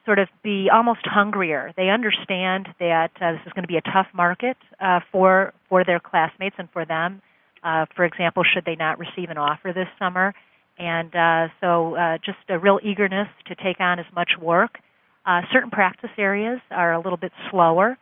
sort 0.05 0.19
of 0.19 0.29
be 0.43 0.69
almost 0.73 1.01
hungrier. 1.03 1.73
They 1.75 1.89
understand 1.89 2.69
that 2.79 3.11
uh, 3.19 3.33
this 3.33 3.41
is 3.45 3.53
going 3.53 3.63
to 3.63 3.67
be 3.67 3.77
a 3.77 3.81
tough 3.81 4.07
market 4.13 4.57
uh, 4.79 5.01
for 5.11 5.53
for 5.69 5.83
their 5.83 5.99
classmates 5.99 6.55
and 6.57 6.69
for 6.71 6.85
them 6.85 7.21
uh, 7.63 7.85
for 7.95 8.05
example, 8.05 8.43
should 8.43 8.65
they 8.65 8.75
not 8.75 8.99
receive 8.99 9.29
an 9.29 9.37
offer 9.37 9.71
this 9.73 9.87
summer. 9.99 10.33
And 10.77 11.15
uh, 11.15 11.47
so 11.59 11.95
uh, 11.95 12.17
just 12.25 12.39
a 12.49 12.57
real 12.57 12.79
eagerness 12.83 13.27
to 13.47 13.55
take 13.55 13.79
on 13.79 13.99
as 13.99 14.05
much 14.15 14.31
work. 14.41 14.79
Uh, 15.25 15.41
certain 15.53 15.69
practice 15.69 16.09
areas 16.17 16.59
are 16.71 16.93
a 16.93 16.99
little 16.99 17.17
bit 17.17 17.31
slower, 17.51 17.97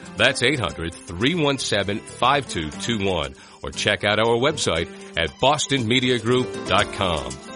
that's 0.17 0.41
800-317-5221 0.41 3.37
or 3.63 3.71
check 3.71 4.03
out 4.03 4.19
our 4.19 4.35
website 4.35 4.89
at 5.17 5.29
bostonmediagroup.com. 5.31 7.51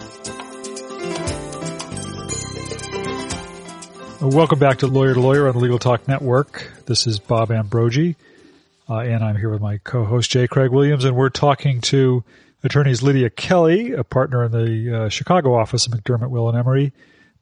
Welcome 4.18 4.58
back 4.58 4.78
to 4.78 4.86
Lawyer 4.86 5.12
to 5.14 5.20
Lawyer 5.20 5.46
on 5.46 5.52
the 5.54 5.60
Legal 5.60 5.78
Talk 5.78 6.08
Network. 6.08 6.72
This 6.86 7.06
is 7.06 7.18
Bob 7.18 7.50
Ambrogi, 7.50 8.16
uh, 8.88 9.00
and 9.00 9.22
I'm 9.22 9.36
here 9.36 9.50
with 9.50 9.60
my 9.60 9.76
co-host 9.78 10.30
J. 10.30 10.48
Craig 10.48 10.70
Williams, 10.70 11.04
and 11.04 11.14
we're 11.14 11.28
talking 11.28 11.82
to 11.82 12.24
attorneys 12.64 13.02
Lydia 13.02 13.28
Kelly, 13.30 13.92
a 13.92 14.04
partner 14.04 14.44
in 14.44 14.52
the 14.52 15.04
uh, 15.04 15.08
Chicago 15.10 15.54
office 15.54 15.86
of 15.86 15.92
McDermott, 15.92 16.30
Will 16.30 16.48
and 16.48 16.56
Emery, 16.58 16.92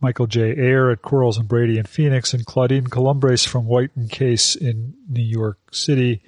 Michael 0.01 0.27
J. 0.27 0.51
Ayer 0.51 0.91
at 0.91 1.03
Quarles 1.03 1.39
and 1.39 1.49
Brady 1.49 1.79
in 1.79 1.85
Phoenix, 1.85 2.35
and 2.35 2.45
Claudine 2.45 2.87
Columbres 2.87 3.45
from 3.45 3.67
White 3.67 3.91
and 3.97 4.11
Case 4.11 4.55
in 4.55 4.95
New 5.09 5.23
York 5.23 5.59
City. 5.73 6.23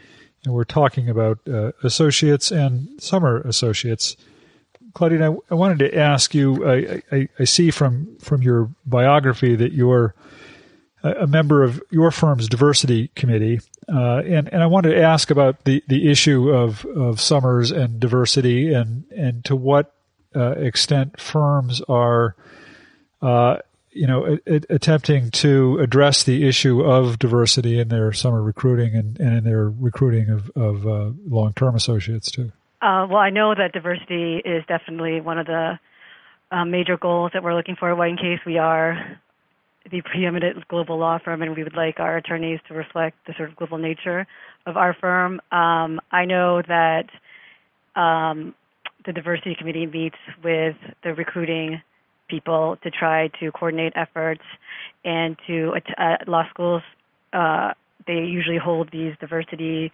And 0.45 0.55
we're 0.55 0.65
talking 0.65 1.09
about 1.09 1.39
uh, 1.49 1.73
associates 1.83 2.51
and 2.51 3.01
summer 3.03 3.41
associates. 3.43 4.17
Claudine, 4.95 5.23
I, 5.23 5.37
I 5.51 5.55
wanted 5.55 5.79
to 5.81 5.97
ask 5.99 6.35
you. 6.35 6.67
I, 6.67 7.03
I, 7.13 7.29
I, 7.39 7.45
see 7.45 7.71
from 7.71 8.17
from 8.19 8.43
your 8.43 8.71
biography 8.87 9.55
that 9.57 9.73
you're 9.73 10.15
a 11.03 11.27
member 11.27 11.63
of 11.63 11.83
your 11.91 12.11
firm's 12.11 12.49
diversity 12.49 13.09
committee, 13.09 13.61
uh, 13.93 14.19
and 14.19 14.53
and 14.53 14.63
I 14.63 14.67
wanted 14.67 14.91
to 14.91 15.03
ask 15.03 15.31
about 15.31 15.65
the, 15.65 15.83
the 15.87 16.11
issue 16.11 16.51
of, 16.51 16.85
of 16.87 17.21
summers 17.21 17.71
and 17.71 18.01
diversity, 18.01 18.73
and 18.73 19.05
and 19.11 19.45
to 19.45 19.55
what 19.55 19.95
uh, 20.35 20.53
extent 20.53 21.21
firms 21.21 21.81
are, 21.89 22.35
uh, 23.27 23.59
you 23.91 24.07
know, 24.07 24.25
a, 24.47 24.55
a, 24.55 24.61
attempting 24.71 25.31
to 25.31 25.79
address 25.79 26.23
the 26.23 26.47
issue 26.47 26.83
of 26.83 27.19
diversity 27.19 27.81
in 27.81 27.89
their 27.89 28.13
summer 28.13 28.41
recruiting 28.41 28.95
and, 28.95 29.19
and 29.19 29.39
in 29.39 29.45
their 29.45 29.69
recruiting 29.69 30.29
of, 30.31 30.51
of 30.55 30.87
uh, 30.87 31.11
long 31.27 31.53
term 31.55 31.75
associates 31.75 32.31
too. 32.31 32.53
Uh, 32.81 33.07
well, 33.09 33.19
I 33.19 33.31
know 33.31 33.55
that 33.55 33.73
diversity 33.73 34.37
is 34.45 34.63
definitely 34.69 35.21
one 35.21 35.39
of 35.39 35.47
the 35.47 35.79
um, 36.53 36.71
major 36.71 36.97
goals 36.97 37.33
that 37.35 37.43
we're 37.43 37.57
looking 37.57 37.75
for. 37.75 37.93
White 37.97 38.11
and 38.11 38.19
Case, 38.19 38.39
we 38.47 38.59
are 38.59 39.19
the 39.91 40.03
preeminent 40.03 40.69
global 40.69 40.99
law 40.99 41.19
firm, 41.19 41.43
and 41.43 41.57
we 41.57 41.65
would 41.65 41.75
like 41.75 41.99
our 41.99 42.17
attorneys 42.17 42.61
to 42.69 42.75
reflect 42.75 43.17
the 43.27 43.35
sort 43.37 43.49
of 43.49 43.57
global 43.57 43.79
nature 43.79 44.27
of 44.67 44.77
our 44.77 44.95
firm. 44.95 45.41
Um, 45.51 46.01
I 46.13 46.27
know 46.27 46.63
that 46.63 47.07
um, 47.99 48.55
the 49.05 49.13
diversity 49.13 49.57
committee 49.59 49.87
meets 49.87 50.19
with 50.45 50.77
the 51.03 51.15
recruiting 51.15 51.81
people 52.29 52.77
to 52.83 52.91
try 52.91 53.29
to 53.41 53.51
coordinate 53.53 53.93
efforts 53.97 54.43
and 55.05 55.37
to 55.47 55.73
uh, 55.99 56.17
law 56.27 56.45
schools. 56.51 56.83
Uh, 57.33 57.73
they 58.07 58.25
usually 58.25 58.59
hold 58.59 58.91
these 58.93 59.15
diversity 59.21 59.93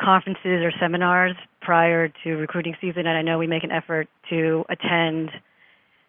conferences 0.00 0.62
or 0.62 0.72
seminars 0.80 1.34
prior 1.60 2.08
to 2.24 2.34
recruiting 2.36 2.76
season, 2.80 3.06
and 3.06 3.16
I 3.16 3.22
know 3.22 3.38
we 3.38 3.46
make 3.46 3.64
an 3.64 3.72
effort 3.72 4.08
to 4.30 4.64
attend 4.68 5.30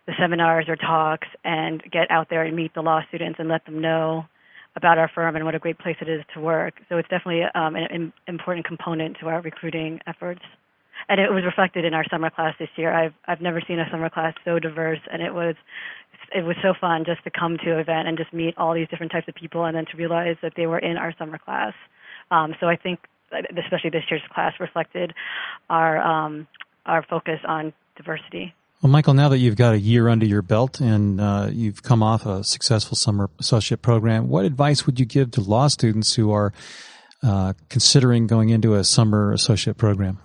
the 0.05 0.13
seminars 0.19 0.65
or 0.67 0.75
talks 0.75 1.27
and 1.43 1.83
get 1.91 2.09
out 2.09 2.29
there 2.29 2.43
and 2.43 2.55
meet 2.55 2.73
the 2.73 2.81
law 2.81 3.01
students 3.09 3.39
and 3.39 3.49
let 3.49 3.65
them 3.65 3.81
know 3.81 4.25
about 4.75 4.97
our 4.97 5.09
firm 5.13 5.35
and 5.35 5.43
what 5.43 5.55
a 5.55 5.59
great 5.59 5.77
place 5.79 5.97
it 6.01 6.07
is 6.07 6.23
to 6.33 6.39
work. 6.39 6.75
So 6.87 6.97
it's 6.97 7.09
definitely 7.09 7.43
um, 7.55 7.75
an, 7.75 7.87
an 7.91 8.13
important 8.27 8.65
component 8.65 9.17
to 9.19 9.27
our 9.27 9.41
recruiting 9.41 9.99
efforts. 10.07 10.41
And 11.09 11.21
it 11.21 11.31
was 11.31 11.45
reflected 11.45 11.85
in 11.85 11.93
our 11.93 12.03
summer 12.09 12.29
class 12.29 12.55
this 12.59 12.69
year. 12.75 12.93
I've 12.93 13.13
I've 13.25 13.41
never 13.41 13.61
seen 13.67 13.79
a 13.79 13.89
summer 13.89 14.09
class 14.09 14.33
so 14.43 14.59
diverse, 14.59 14.99
and 15.11 15.21
it 15.21 15.33
was 15.33 15.55
it 16.35 16.43
was 16.43 16.55
so 16.61 16.73
fun 16.79 17.05
just 17.05 17.23
to 17.23 17.29
come 17.29 17.57
to 17.63 17.73
an 17.73 17.79
event 17.79 18.07
and 18.07 18.17
just 18.17 18.33
meet 18.33 18.57
all 18.57 18.73
these 18.73 18.87
different 18.89 19.11
types 19.11 19.27
of 19.27 19.35
people, 19.35 19.65
and 19.65 19.75
then 19.75 19.85
to 19.91 19.97
realize 19.97 20.35
that 20.41 20.53
they 20.55 20.67
were 20.67 20.79
in 20.79 20.97
our 20.97 21.13
summer 21.17 21.37
class. 21.37 21.73
Um, 22.29 22.55
so 22.59 22.67
I 22.67 22.75
think, 22.75 22.99
especially 23.31 23.89
this 23.89 24.03
year's 24.09 24.21
class, 24.33 24.53
reflected 24.59 25.13
our 25.69 25.97
um, 25.97 26.47
our 26.85 27.03
focus 27.03 27.39
on 27.47 27.73
diversity. 27.95 28.53
Well, 28.81 28.91
Michael, 28.91 29.15
now 29.15 29.29
that 29.29 29.39
you've 29.39 29.55
got 29.55 29.73
a 29.73 29.79
year 29.79 30.07
under 30.07 30.25
your 30.25 30.43
belt 30.43 30.79
and 30.79 31.19
uh, 31.19 31.49
you've 31.51 31.81
come 31.81 32.03
off 32.03 32.27
a 32.27 32.43
successful 32.43 32.95
summer 32.95 33.27
associate 33.39 33.81
program, 33.81 34.29
what 34.29 34.45
advice 34.45 34.85
would 34.85 34.99
you 34.99 35.05
give 35.05 35.31
to 35.31 35.41
law 35.41 35.67
students 35.67 36.13
who 36.13 36.31
are 36.31 36.53
uh, 37.23 37.53
considering 37.69 38.27
going 38.27 38.49
into 38.49 38.75
a 38.75 38.83
summer 38.83 39.33
associate 39.33 39.77
program? 39.77 40.19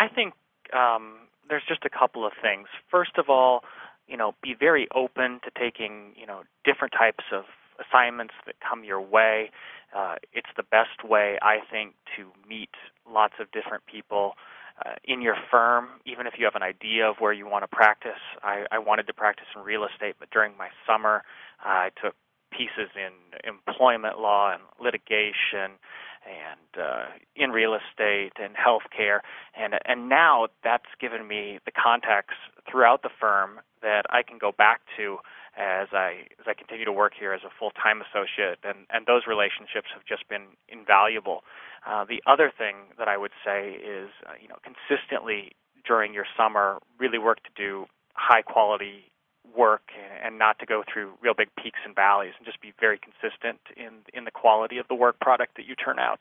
I 0.00 0.08
think 0.08 0.32
um, 0.72 1.28
there's 1.50 1.62
just 1.68 1.84
a 1.84 1.90
couple 1.90 2.26
of 2.26 2.32
things. 2.40 2.68
First 2.90 3.18
of 3.18 3.28
all, 3.28 3.60
you 4.08 4.16
know, 4.16 4.34
be 4.42 4.54
very 4.58 4.88
open 4.94 5.40
to 5.44 5.50
taking 5.58 6.14
you 6.16 6.26
know 6.26 6.42
different 6.64 6.94
types 6.96 7.24
of 7.32 7.44
assignments 7.76 8.32
that 8.46 8.54
come 8.66 8.82
your 8.82 9.00
way. 9.00 9.50
Uh, 9.94 10.14
it's 10.32 10.48
the 10.56 10.62
best 10.62 11.04
way, 11.04 11.38
I 11.42 11.58
think, 11.70 11.94
to 12.16 12.32
meet 12.48 12.70
lots 13.10 13.34
of 13.40 13.50
different 13.50 13.84
people 13.86 14.34
uh, 14.86 14.94
in 15.04 15.20
your 15.20 15.36
firm, 15.50 15.88
even 16.06 16.26
if 16.26 16.34
you 16.38 16.44
have 16.46 16.54
an 16.54 16.62
idea 16.62 17.08
of 17.08 17.16
where 17.18 17.32
you 17.32 17.46
want 17.46 17.64
to 17.64 17.68
practice. 17.68 18.22
I, 18.42 18.64
I 18.70 18.78
wanted 18.78 19.06
to 19.08 19.12
practice 19.12 19.46
in 19.54 19.62
real 19.62 19.84
estate, 19.84 20.16
but 20.18 20.30
during 20.30 20.56
my 20.56 20.68
summer, 20.86 21.24
uh, 21.64 21.68
I 21.68 21.90
took 22.02 22.14
pieces 22.52 22.88
in 22.96 23.12
employment 23.44 24.18
law 24.18 24.52
and 24.52 24.62
litigation 24.80 25.76
and 26.24 26.82
uh, 26.82 27.04
in 27.34 27.50
real 27.50 27.74
estate 27.74 28.32
and 28.40 28.54
healthcare, 28.54 29.20
and 29.56 29.74
and 29.84 30.08
now 30.08 30.48
that's 30.62 30.90
given 31.00 31.26
me 31.26 31.58
the 31.64 31.72
contacts 31.72 32.34
throughout 32.70 33.02
the 33.02 33.10
firm 33.20 33.60
that 33.82 34.04
I 34.10 34.22
can 34.22 34.38
go 34.38 34.52
back 34.52 34.80
to 34.96 35.18
as 35.56 35.88
I 35.92 36.28
as 36.38 36.46
I 36.46 36.54
continue 36.54 36.84
to 36.84 36.92
work 36.92 37.12
here 37.18 37.32
as 37.32 37.40
a 37.44 37.50
full 37.58 37.70
time 37.70 38.02
associate, 38.02 38.58
and 38.64 38.86
and 38.90 39.06
those 39.06 39.22
relationships 39.26 39.88
have 39.94 40.04
just 40.06 40.28
been 40.28 40.56
invaluable. 40.68 41.42
Uh, 41.86 42.04
the 42.04 42.22
other 42.26 42.52
thing 42.56 42.92
that 42.98 43.08
I 43.08 43.16
would 43.16 43.32
say 43.44 43.72
is, 43.72 44.10
uh, 44.26 44.36
you 44.40 44.48
know, 44.48 44.58
consistently 44.62 45.52
during 45.86 46.12
your 46.12 46.26
summer, 46.36 46.78
really 46.98 47.18
work 47.18 47.42
to 47.44 47.50
do 47.56 47.86
high 48.14 48.42
quality 48.42 49.09
work 49.56 49.82
and 50.24 50.38
not 50.38 50.58
to 50.58 50.66
go 50.66 50.82
through 50.90 51.12
real 51.22 51.34
big 51.34 51.48
peaks 51.62 51.78
and 51.84 51.94
valleys, 51.94 52.32
and 52.38 52.46
just 52.46 52.60
be 52.60 52.72
very 52.80 52.98
consistent 52.98 53.60
in 53.76 53.92
in 54.12 54.24
the 54.24 54.30
quality 54.30 54.78
of 54.78 54.88
the 54.88 54.94
work 54.94 55.18
product 55.20 55.56
that 55.56 55.66
you 55.66 55.74
turn 55.74 55.98
out. 55.98 56.20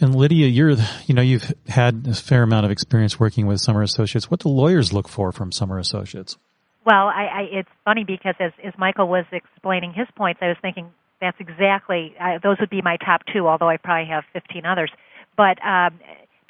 And 0.00 0.14
Lydia, 0.14 0.46
you're 0.46 0.76
you 1.06 1.14
know 1.14 1.22
you've 1.22 1.52
had 1.68 2.06
a 2.08 2.14
fair 2.14 2.42
amount 2.42 2.66
of 2.66 2.72
experience 2.72 3.20
working 3.20 3.46
with 3.46 3.60
summer 3.60 3.82
associates. 3.82 4.30
What 4.30 4.40
do 4.40 4.48
lawyers 4.48 4.92
look 4.92 5.08
for 5.08 5.32
from 5.32 5.52
summer 5.52 5.78
associates? 5.78 6.36
Well, 6.84 7.06
I, 7.06 7.24
I, 7.24 7.40
it's 7.50 7.68
funny 7.84 8.04
because 8.04 8.34
as, 8.38 8.52
as 8.62 8.74
Michael 8.76 9.08
was 9.08 9.24
explaining 9.32 9.94
his 9.94 10.06
points, 10.16 10.40
I 10.42 10.48
was 10.48 10.58
thinking 10.60 10.92
that's 11.20 11.38
exactly 11.40 12.14
uh, 12.20 12.38
those 12.42 12.58
would 12.60 12.70
be 12.70 12.82
my 12.82 12.96
top 12.96 13.22
two. 13.32 13.46
Although 13.48 13.68
I 13.68 13.76
probably 13.76 14.10
have 14.10 14.24
15 14.32 14.66
others, 14.66 14.90
but 15.36 15.64
um, 15.64 15.98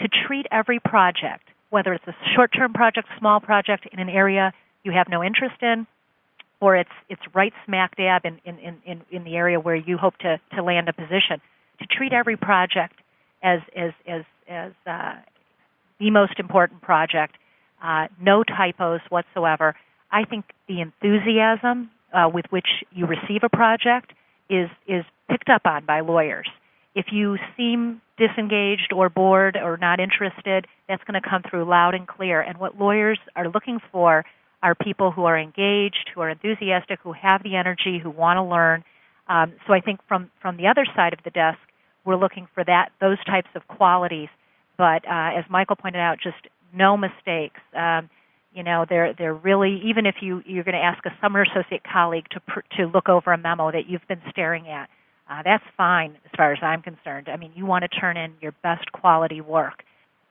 to 0.01 0.09
treat 0.27 0.47
every 0.51 0.81
project, 0.81 1.45
whether 1.71 1.93
it's 1.93 2.07
a 2.07 2.15
short-term 2.35 2.73
project, 2.73 3.09
small 3.19 3.41
project 3.41 3.87
in 3.93 4.01
an 4.01 4.09
area 4.09 4.53
you 4.85 4.93
have 4.93 5.09
no 5.09 5.23
interest 5.23 5.57
in, 5.63 5.87
or 6.61 6.77
it's 6.77 6.90
it's 7.09 7.23
right 7.35 7.53
smack 7.67 7.97
dab 7.97 8.23
in 8.25 8.40
in, 8.45 8.59
in, 8.85 9.03
in 9.11 9.25
the 9.25 9.37
area 9.37 9.61
where 9.61 9.77
you 9.77 9.99
hope 9.99 10.17
to, 10.19 10.40
to 10.55 10.62
land 10.62 10.88
a 10.88 10.93
position, 10.93 11.40
to 11.81 11.87
treat 11.87 12.12
every 12.12 12.37
project 12.37 12.95
as 13.43 13.61
as 13.77 13.93
as 14.07 14.23
as 14.49 14.73
uh, 14.87 15.14
the 15.99 16.11
most 16.11 16.38
important 16.38 16.83
project, 16.83 17.37
uh, 17.83 18.09
no 18.21 18.43
typos 18.43 19.01
whatsoever. 19.09 19.75
I 20.11 20.25
think 20.25 20.45
the 20.69 20.81
enthusiasm 20.81 21.90
uh, 22.12 22.29
with 22.33 22.47
which 22.51 22.69
you 22.93 23.07
receive 23.07 23.43
a 23.43 23.49
project 23.49 24.12
is 24.49 24.69
is 24.87 25.05
picked 25.31 25.49
up 25.49 25.62
on 25.64 25.85
by 25.85 26.01
lawyers. 26.01 26.49
If 26.95 27.07
you 27.11 27.38
seem 27.57 28.01
disengaged 28.17 28.93
or 28.95 29.09
bored 29.09 29.57
or 29.57 29.77
not 29.77 29.99
interested, 29.99 30.67
that's 30.88 31.03
going 31.05 31.21
to 31.21 31.29
come 31.29 31.43
through 31.43 31.64
loud 31.64 31.95
and 31.95 32.07
clear. 32.07 32.40
And 32.40 32.59
what 32.59 32.79
lawyers 32.79 33.19
are 33.35 33.49
looking 33.49 33.81
for 33.90 34.25
are 34.64 34.74
people 34.74 35.12
who 35.12 35.27
are 35.27 35.38
engaged, 35.38 36.09
who 36.14 36.22
are 36.22 36.31
enthusiastic, 36.31 36.98
who 37.03 37.12
have 37.12 37.42
the 37.42 37.55
energy, 37.55 38.00
who 38.03 38.09
want 38.09 38.38
to 38.38 38.42
learn. 38.42 38.83
Um, 39.29 39.53
so 39.66 39.74
I 39.74 39.81
think 39.81 40.00
from 40.09 40.31
from 40.40 40.57
the 40.57 40.66
other 40.66 40.87
side 40.96 41.12
of 41.12 41.18
the 41.22 41.31
desk, 41.31 41.59
we're 42.05 42.16
looking 42.16 42.48
for 42.55 42.64
that 42.64 42.88
those 42.98 43.22
types 43.27 43.48
of 43.55 43.68
qualities. 43.68 44.29
But 44.79 45.07
uh, 45.07 45.38
as 45.38 45.44
Michael 45.50 45.77
pointed 45.77 46.00
out, 46.00 46.16
just 46.22 46.48
no 46.72 46.96
mistakes. 46.96 47.61
Um, 47.77 48.09
you 48.55 48.62
know, 48.62 48.87
they're 48.88 49.12
they're 49.12 49.35
really 49.35 49.83
even 49.85 50.07
if 50.07 50.16
you 50.22 50.42
you're 50.46 50.64
going 50.64 50.81
to 50.81 50.83
ask 50.83 51.05
a 51.05 51.12
summer 51.20 51.42
associate 51.42 51.83
colleague 51.85 52.27
to 52.31 52.40
pr- 52.40 52.66
to 52.79 52.87
look 52.87 53.11
over 53.11 53.35
a 53.35 53.38
memo 53.38 53.70
that 53.70 53.87
you've 53.87 54.09
been 54.09 54.22
staring 54.31 54.66
at, 54.68 54.88
uh, 55.31 55.42
that's 55.44 55.64
fine 55.77 56.12
as 56.24 56.31
far 56.37 56.53
as 56.53 56.59
I'm 56.62 56.81
concerned. 56.81 57.29
I 57.29 57.37
mean, 57.37 57.53
you 57.55 57.66
want 57.66 57.83
to 57.83 57.88
turn 57.88 58.16
in 58.16 58.33
your 58.40 58.53
best 58.62 58.90
quality 58.92 59.42
work, 59.42 59.85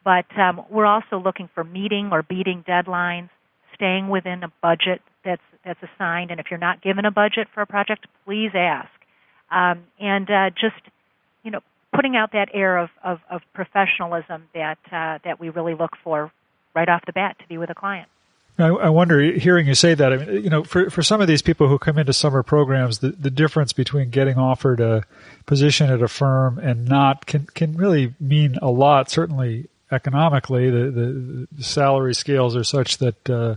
but 0.04 0.26
um, 0.40 0.62
we're 0.72 0.88
also 0.88 1.20
looking 1.24 1.50
for 1.54 1.64
meeting 1.64 2.10
or 2.12 2.24
beating 2.24 2.64
deadlines, 2.68 3.30
staying 3.74 4.10
within 4.10 4.44
a 4.44 4.52
budget 4.62 5.02
that's 5.24 5.42
that's 5.66 5.80
assigned, 5.82 6.32
and 6.32 6.40
if 6.40 6.48
you're 6.52 6.60
not 6.60 6.82
given 6.82 7.06
a 7.06 7.12
budget 7.12 7.48
for 7.54 7.62
a 7.62 7.66
project, 7.66 8.06
please 8.26 8.52
ask, 8.54 8.90
um, 9.52 9.84
and 10.00 10.30
uh, 10.30 10.50
just 10.50 10.82
you 11.44 11.52
know 11.52 11.62
putting 11.94 12.16
out 12.16 12.32
that 12.34 12.50
air 12.54 12.78
of, 12.78 12.90
of, 13.04 13.20
of 13.30 13.42
professionalism 13.54 14.44
that 14.54 14.80
uh, 14.92 15.20
that 15.24 15.40
we 15.40 15.50
really 15.50 15.76
look 15.76 15.92
for 16.04 16.32
right 16.76 16.90
off 16.90 17.04
the 17.06 17.14
bat 17.14 17.38
to 17.40 17.48
be 17.48 17.58
with 17.58 17.70
a 17.70 17.76
client. 17.76 18.10
I, 18.60 18.68
I 18.68 18.90
wonder, 18.90 19.20
hearing 19.20 19.66
you 19.66 19.74
say 19.74 19.96
that, 19.96 20.14
I 20.14 20.18
mean, 20.18 20.44
you 20.44 20.50
know, 20.50 20.64
for 20.64 20.90
for 20.90 21.02
some 21.02 21.22
of 21.22 21.28
these 21.28 21.42
people 21.42 21.68
who 21.68 21.80
come 21.80 21.98
into 21.98 22.14
summer 22.14 22.44
programs, 22.44 23.00
the, 23.00 23.10
the 23.10 23.32
difference 23.32 23.74
between 23.74 24.10
getting 24.12 24.38
offered 24.38 24.80
a 24.80 25.04
position 25.46 25.90
at 25.90 26.04
a 26.04 26.08
firm 26.08 26.60
and 26.60 26.88
not 26.88 27.26
can 27.26 27.48
can 27.56 27.76
really 27.76 28.14
mean 28.20 28.58
a 28.62 28.70
lot. 28.70 29.10
Certainly, 29.10 29.70
economically, 29.94 30.70
the 30.70 31.48
the, 31.52 31.64
salary 31.64 32.14
scales 32.16 32.56
are 32.56 32.64
such 32.64 32.98
that 32.98 33.30
uh, 33.30 33.56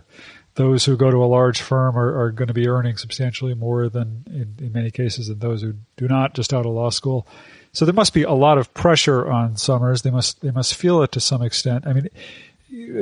those 0.54 0.84
who 0.84 0.96
go 0.96 1.10
to 1.10 1.24
a 1.24 1.26
large 1.26 1.60
firm 1.60 1.96
are, 1.98 2.20
are 2.20 2.30
going 2.30 2.48
to 2.48 2.54
be 2.54 2.68
earning 2.68 2.96
substantially 2.96 3.54
more 3.54 3.88
than, 3.88 4.24
in, 4.28 4.64
in 4.66 4.72
many 4.72 4.90
cases, 4.90 5.28
than 5.28 5.38
those 5.38 5.62
who 5.62 5.74
do 5.96 6.08
not 6.08 6.34
just 6.34 6.54
out 6.54 6.66
of 6.66 6.72
law 6.72 6.90
school. 6.90 7.26
So 7.72 7.84
there 7.84 7.94
must 7.94 8.14
be 8.14 8.22
a 8.22 8.32
lot 8.32 8.56
of 8.56 8.72
pressure 8.72 9.30
on 9.30 9.56
summers. 9.56 10.02
They 10.02 10.10
must 10.10 10.40
they 10.40 10.50
must 10.50 10.74
feel 10.74 11.02
it 11.02 11.12
to 11.12 11.20
some 11.20 11.42
extent. 11.42 11.86
I 11.86 11.92
mean 11.92 12.08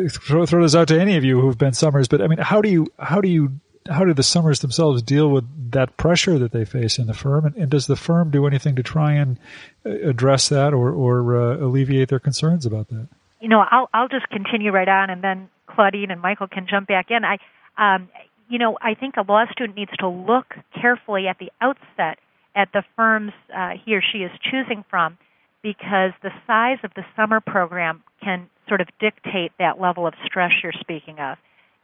throw, 0.09 0.47
throw 0.47 0.63
this 0.63 0.75
out 0.75 0.89
to 0.89 1.01
any 1.01 1.17
of 1.17 1.25
you 1.25 1.41
who've 1.41 1.59
been 1.59 1.73
summers, 1.73 2.09
but 2.09 2.21
I 2.21 2.27
mean, 2.27 2.39
how 2.39 2.61
do 2.61 2.69
you, 2.69 2.93
how 2.99 3.21
do 3.21 3.29
you, 3.29 3.61
how 3.89 4.05
do 4.05 4.15
the 4.15 4.23
summers 4.23 4.61
themselves 4.61 5.03
deal 5.03 5.29
with 5.29 5.45
that 5.73 5.97
pressure 5.97 6.39
that 6.39 6.53
they 6.53 6.65
face 6.65 6.99
in 6.99 7.07
the 7.07 7.15
firm? 7.15 7.45
And, 7.47 7.57
and 7.57 7.71
does 7.71 7.87
the 7.87 7.97
firm 7.97 8.31
do 8.31 8.47
anything 8.47 8.77
to 8.77 8.83
try 8.83 9.13
and 9.13 9.39
uh, 9.85 9.91
address 9.91 10.49
that 10.49 10.73
or, 10.73 10.91
or 10.91 11.37
uh, 11.37 11.57
alleviate 11.59 12.09
their 12.09 12.21
concerns 12.21 12.67
about 12.67 12.89
that? 12.89 13.09
You 13.45 13.51
know, 13.51 13.63
I'll, 13.71 13.91
I'll 13.93 14.09
just 14.09 14.27
continue 14.31 14.71
right 14.71 14.89
on 14.89 15.11
and 15.11 15.23
then 15.23 15.51
Claudine 15.67 16.11
and 16.11 16.19
Michael 16.19 16.47
can 16.49 16.67
jump 16.67 16.89
back 16.89 17.11
in. 17.11 17.27
I, 17.27 17.37
um, 17.77 18.09
you 18.49 18.59
know, 18.59 18.79
I 18.81 18.95
think 18.95 19.19
a 19.19 19.23
law 19.23 19.45
student 19.53 19.77
needs 19.77 19.91
to 19.99 20.09
look 20.09 20.55
carefully 20.81 21.29
at 21.29 21.39
the 21.39 21.53
outset 21.61 22.19
at 22.55 22.73
the 22.73 22.83
firms 22.97 23.33
uh, 23.55 23.73
he 23.85 23.95
or 23.95 24.01
she 24.01 24.21
is 24.21 24.31
choosing 24.51 24.83
from 24.89 25.19
because 25.63 26.13
the 26.23 26.31
size 26.47 26.79
of 26.85 26.93
the 26.97 27.05
summer 27.17 27.39
program 27.39 28.03
can 28.23 28.49
sort 28.67 28.81
of 28.81 28.89
dictate 28.99 29.53
that 29.59 29.79
level 29.79 30.07
of 30.07 30.15
stress 30.25 30.53
you're 30.63 30.73
speaking 30.81 31.19
of. 31.19 31.37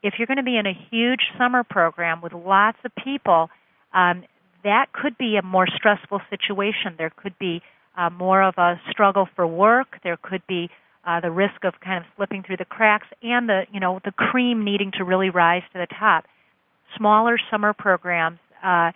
If 0.03 0.14
you're 0.16 0.27
going 0.27 0.38
to 0.38 0.42
be 0.42 0.57
in 0.57 0.64
a 0.64 0.79
huge 0.90 1.20
summer 1.37 1.62
program 1.62 2.23
with 2.23 2.33
lots 2.33 2.79
of 2.87 2.92
people, 3.05 3.51
um, 3.92 4.25
that 4.64 4.94
could 4.94 5.18
be 5.18 5.37
a 5.37 5.42
more 5.42 5.66
stressful 5.66 6.23
situation. 6.31 6.94
There 6.96 7.12
could 7.14 7.38
be 7.38 7.61
uh, 7.99 8.09
more 8.09 8.42
of 8.42 8.55
a 8.57 8.81
struggle 8.90 9.29
for 9.37 9.46
work. 9.46 9.99
There 10.03 10.16
could 10.16 10.46
be 10.46 10.70
uh, 11.05 11.21
the 11.21 11.31
risk 11.31 11.65
of 11.65 11.75
kind 11.81 11.99
of 11.99 12.05
slipping 12.17 12.43
through 12.43 12.59
the 12.59 12.65
cracks, 12.65 13.07
and 13.23 13.49
the 13.49 13.63
you 13.73 13.81
know 13.81 14.01
the 14.05 14.13
cream 14.13 14.65
needing 14.65 14.93
to 14.99 15.05
really 15.05 15.31
rise 15.31 15.63
to 15.73 15.79
the 15.79 15.87
top. 15.87 16.25
Smaller 16.97 17.39
summer 17.51 17.73
programs 17.73 18.39
uh, 18.63 18.93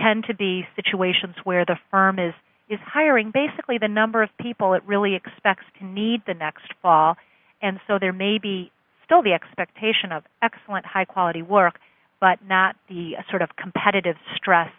tend 0.00 0.24
to 0.28 0.34
be 0.34 0.66
situations 0.76 1.34
where 1.44 1.64
the 1.64 1.76
firm 1.90 2.18
is 2.18 2.34
is 2.68 2.78
hiring 2.84 3.30
basically 3.32 3.76
the 3.78 3.88
number 3.88 4.22
of 4.22 4.30
people 4.40 4.72
it 4.72 4.82
really 4.86 5.14
expects 5.14 5.64
to 5.78 5.84
need 5.84 6.22
the 6.26 6.34
next 6.34 6.66
fall, 6.80 7.16
and 7.60 7.80
so 7.86 7.98
there 8.00 8.12
may 8.12 8.38
be 8.38 8.70
still 9.04 9.22
the 9.22 9.32
expectation 9.32 10.12
of 10.12 10.22
excellent 10.40 10.86
high 10.86 11.04
quality 11.04 11.42
work, 11.42 11.78
but 12.20 12.38
not 12.46 12.76
the 12.88 13.12
sort 13.28 13.42
of 13.42 13.50
competitive 13.56 14.16
stress 14.36 14.70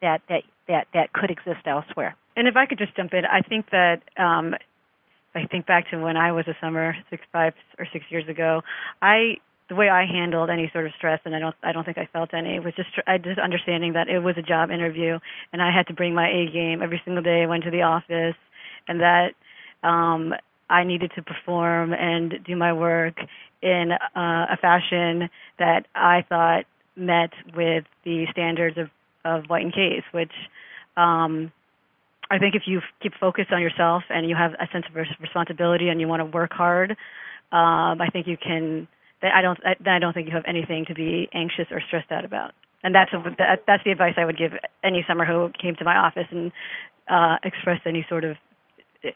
that 0.00 0.22
that 0.28 0.42
that 0.68 0.86
that 0.94 1.12
could 1.12 1.30
exist 1.30 1.66
elsewhere. 1.66 2.16
And 2.36 2.46
if 2.46 2.56
I 2.56 2.66
could 2.66 2.78
just 2.78 2.94
jump 2.96 3.12
in, 3.14 3.24
I 3.24 3.42
think 3.42 3.70
that 3.70 4.02
um, 4.16 4.54
I 5.38 5.46
think 5.46 5.66
back 5.66 5.90
to 5.90 5.98
when 5.98 6.16
I 6.16 6.32
was 6.32 6.46
a 6.48 6.56
summer 6.60 6.96
six 7.10 7.22
five 7.32 7.54
or 7.78 7.86
six 7.92 8.04
years 8.10 8.28
ago. 8.28 8.62
I 9.00 9.36
the 9.68 9.74
way 9.74 9.88
I 9.90 10.06
handled 10.06 10.48
any 10.48 10.70
sort 10.72 10.86
of 10.86 10.92
stress, 10.96 11.20
and 11.24 11.34
I 11.34 11.38
don't 11.38 11.54
I 11.62 11.72
don't 11.72 11.84
think 11.84 11.98
I 11.98 12.08
felt 12.12 12.32
any. 12.34 12.58
Was 12.58 12.74
just 12.74 12.88
I 13.06 13.18
just 13.18 13.38
understanding 13.38 13.92
that 13.92 14.08
it 14.08 14.20
was 14.20 14.36
a 14.38 14.42
job 14.42 14.70
interview, 14.70 15.18
and 15.52 15.62
I 15.62 15.70
had 15.74 15.86
to 15.88 15.94
bring 15.94 16.14
my 16.14 16.28
A 16.28 16.50
game 16.50 16.82
every 16.82 17.00
single 17.04 17.22
day. 17.22 17.42
I 17.42 17.46
went 17.46 17.64
to 17.64 17.70
the 17.70 17.82
office, 17.82 18.36
and 18.88 19.00
that 19.00 19.34
um, 19.82 20.34
I 20.70 20.84
needed 20.84 21.12
to 21.16 21.22
perform 21.22 21.92
and 21.92 22.34
do 22.44 22.56
my 22.56 22.72
work 22.72 23.18
in 23.62 23.92
uh, 23.92 24.46
a 24.50 24.56
fashion 24.60 25.28
that 25.58 25.86
I 25.94 26.24
thought 26.28 26.64
met 26.96 27.30
with 27.54 27.84
the 28.04 28.26
standards 28.32 28.78
of 28.78 28.88
of 29.24 29.44
White 29.48 29.64
and 29.64 29.74
Case, 29.74 30.04
which 30.12 30.32
um, 30.96 31.52
I 32.30 32.38
think 32.38 32.54
if 32.54 32.62
you 32.66 32.80
keep 33.02 33.14
focused 33.18 33.52
on 33.52 33.62
yourself 33.62 34.02
and 34.10 34.28
you 34.28 34.36
have 34.36 34.52
a 34.54 34.68
sense 34.72 34.84
of 34.88 34.94
responsibility 35.20 35.88
and 35.88 36.00
you 36.00 36.08
want 36.08 36.20
to 36.20 36.26
work 36.26 36.52
hard, 36.52 36.92
um, 37.52 38.00
I 38.00 38.08
think 38.12 38.26
you 38.26 38.36
can. 38.36 38.86
I 39.22 39.42
don't. 39.42 39.58
Then 39.82 39.94
I 39.94 39.98
don't 39.98 40.12
think 40.12 40.28
you 40.28 40.34
have 40.34 40.44
anything 40.46 40.84
to 40.86 40.94
be 40.94 41.28
anxious 41.32 41.66
or 41.70 41.80
stressed 41.86 42.12
out 42.12 42.24
about. 42.24 42.52
And 42.84 42.94
that's 42.94 43.12
a, 43.12 43.22
that, 43.38 43.64
that's 43.66 43.82
the 43.84 43.90
advice 43.90 44.14
I 44.16 44.24
would 44.24 44.38
give 44.38 44.52
any 44.84 45.04
summer 45.08 45.24
who 45.24 45.50
came 45.60 45.74
to 45.76 45.84
my 45.84 45.96
office 45.96 46.26
and 46.30 46.52
uh, 47.08 47.36
expressed 47.42 47.82
any 47.86 48.06
sort 48.08 48.24
of 48.24 48.36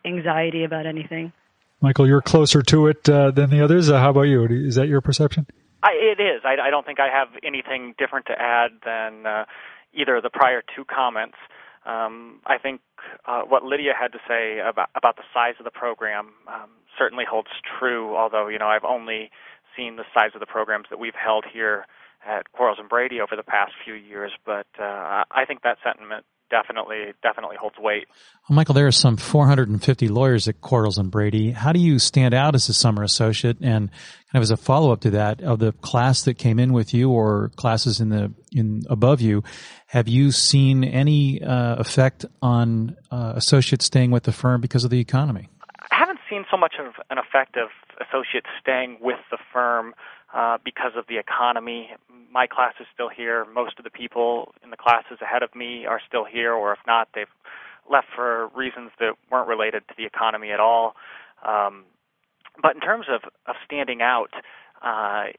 anxiety 0.05 0.65
about 0.65 0.87
anything. 0.87 1.33
Michael, 1.81 2.07
you're 2.07 2.23
closer 2.23 2.63
to 2.63 2.87
it 2.87 3.09
uh, 3.09 3.31
than 3.31 3.51
the 3.51 3.63
others. 3.63 3.91
Uh, 3.91 3.99
how 3.99 4.11
about 4.11 4.23
you? 4.23 4.45
Is 4.47 4.77
that 4.77 4.89
your 4.89 5.01
perception? 5.01 5.47
I, 5.83 5.91
it 5.93 6.21
is. 6.21 6.43
I, 6.45 6.57
I 6.69 6.71
don't 6.71 6.87
think 6.87 7.01
I 7.01 7.09
have 7.09 7.29
anything 7.45 7.95
different 7.99 8.27
to 8.27 8.41
add 8.41 8.71
than 8.85 9.27
uh, 9.27 9.45
either 9.93 10.17
of 10.17 10.23
the 10.23 10.31
prior 10.31 10.63
two 10.75 10.85
comments. 10.85 11.37
Um, 11.85 12.41
I 12.47 12.59
think 12.59 12.81
uh, 13.27 13.43
what 13.43 13.65
Lydia 13.65 13.93
had 13.99 14.13
to 14.13 14.19
say 14.27 14.59
about 14.59 14.91
about 14.95 15.17
the 15.17 15.23
size 15.33 15.55
of 15.59 15.65
the 15.65 15.71
program 15.71 16.33
um, 16.49 16.71
certainly 16.99 17.25
holds 17.29 17.51
true. 17.79 18.17
Although 18.17 18.49
you 18.49 18.59
know 18.59 18.67
I've 18.67 18.85
only 18.85 19.31
seen 19.77 19.97
the 19.97 20.05
size 20.15 20.31
of 20.35 20.41
the 20.41 20.47
programs 20.47 20.87
that 20.91 20.99
we've 20.99 21.15
held 21.15 21.45
here 21.51 21.87
at 22.27 22.53
Quarles 22.53 22.79
and 22.79 22.89
Brady 22.89 23.21
over 23.21 23.35
the 23.35 23.43
past 23.43 23.73
few 23.85 23.95
years, 23.95 24.33
but 24.45 24.67
uh, 24.79 25.25
I 25.31 25.45
think 25.47 25.63
that 25.63 25.79
sentiment 25.83 26.25
definitely 26.53 27.15
definitely 27.23 27.57
holds 27.59 27.77
weight. 27.79 28.07
Well, 28.49 28.55
Michael, 28.55 28.75
there 28.75 28.87
are 28.87 28.93
some 28.93 29.17
450 29.17 30.09
lawyers 30.09 30.47
at 30.47 30.61
Quarles 30.61 30.99
and 30.99 31.11
Brady. 31.11 31.51
How 31.51 31.73
do 31.73 31.81
you 31.81 31.99
stand 31.99 32.35
out 32.35 32.55
as 32.55 32.69
a 32.69 32.75
summer 32.75 33.03
associate? 33.03 33.57
And 33.61 33.91
kind 33.91 34.35
of 34.35 34.43
as 34.43 34.53
a 34.53 34.57
follow 34.57 34.93
up 34.93 35.01
to 35.01 35.11
that, 35.11 35.41
of 35.41 35.59
the 35.59 35.73
class 35.73 36.23
that 36.25 36.35
came 36.35 36.61
in 36.61 36.73
with 36.73 36.95
you 36.95 37.11
or 37.11 37.51
classes 37.57 38.01
in 38.01 38.11
the 38.11 38.33
in 38.53 38.83
above 38.89 39.21
you, 39.21 39.43
have 39.87 40.07
you 40.07 40.31
seen 40.31 40.85
any 40.85 41.43
uh, 41.43 41.77
effect 41.77 42.27
on 42.43 42.97
uh, 43.11 43.33
associates 43.35 43.87
staying 43.87 44.11
with 44.11 44.25
the 44.25 44.33
firm 44.33 44.61
because 44.61 44.85
of 44.85 44.91
the 44.91 45.01
economy? 45.01 45.49
I 45.91 45.97
haven't 45.97 46.21
seen 46.29 46.45
so 46.51 46.57
much 46.57 46.75
of 46.79 46.95
an 47.11 47.19
effect 47.19 47.57
of 47.57 47.71
associates 48.01 48.49
staying 48.61 48.99
with 49.01 49.19
the 49.31 49.39
firm 49.53 49.95
uh, 50.35 50.59
because 50.65 50.93
of 50.97 51.07
the 51.09 51.19
economy. 51.19 51.91
My 52.31 52.47
class 52.47 52.75
is 52.81 52.87
still 52.93 53.09
here. 53.09 53.45
Most 53.53 53.79
of 53.79 53.85
the 53.85 53.91
people 53.91 54.55
in 54.63 54.71
the 54.71 54.77
classes 54.77 55.19
ahead 55.21 55.43
of 55.43 55.55
me 55.55 55.85
are 55.87 56.01
still 56.07 56.25
here, 56.25 56.53
or 56.53 56.73
if 56.73 56.79
not, 56.87 57.09
they've 57.15 57.27
left 57.91 58.09
for 58.15 58.49
reasons 58.55 58.91
that 59.01 59.15
weren't 59.31 59.49
related 59.49 59.87
to 59.89 59.95
the 59.97 60.07
economy 60.07 60.51
at 60.51 60.61
all. 60.61 60.95
Um, 61.47 61.85
but 62.61 62.75
in 62.75 62.81
terms 62.81 63.07
of, 63.09 63.23
of 63.47 63.57
standing 63.65 64.03
out, 64.03 64.31
uh, 64.83 65.33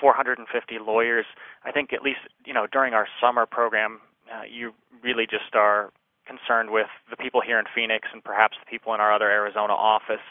450 0.00 0.78
lawyers, 0.78 1.26
I 1.64 1.72
think 1.72 1.92
at 1.92 2.02
least 2.02 2.20
you 2.44 2.54
know 2.54 2.66
during 2.66 2.94
our 2.94 3.06
summer 3.20 3.46
program, 3.46 4.00
uh, 4.32 4.42
you 4.50 4.72
really 5.02 5.26
just 5.26 5.54
are 5.54 5.90
concerned 6.26 6.70
with 6.70 6.86
the 7.10 7.16
people 7.16 7.40
here 7.40 7.58
in 7.58 7.64
Phoenix 7.74 8.08
and 8.12 8.22
perhaps 8.22 8.56
the 8.60 8.70
people 8.70 8.94
in 8.94 9.00
our 9.00 9.12
other 9.12 9.30
Arizona 9.30 9.72
office 9.72 10.22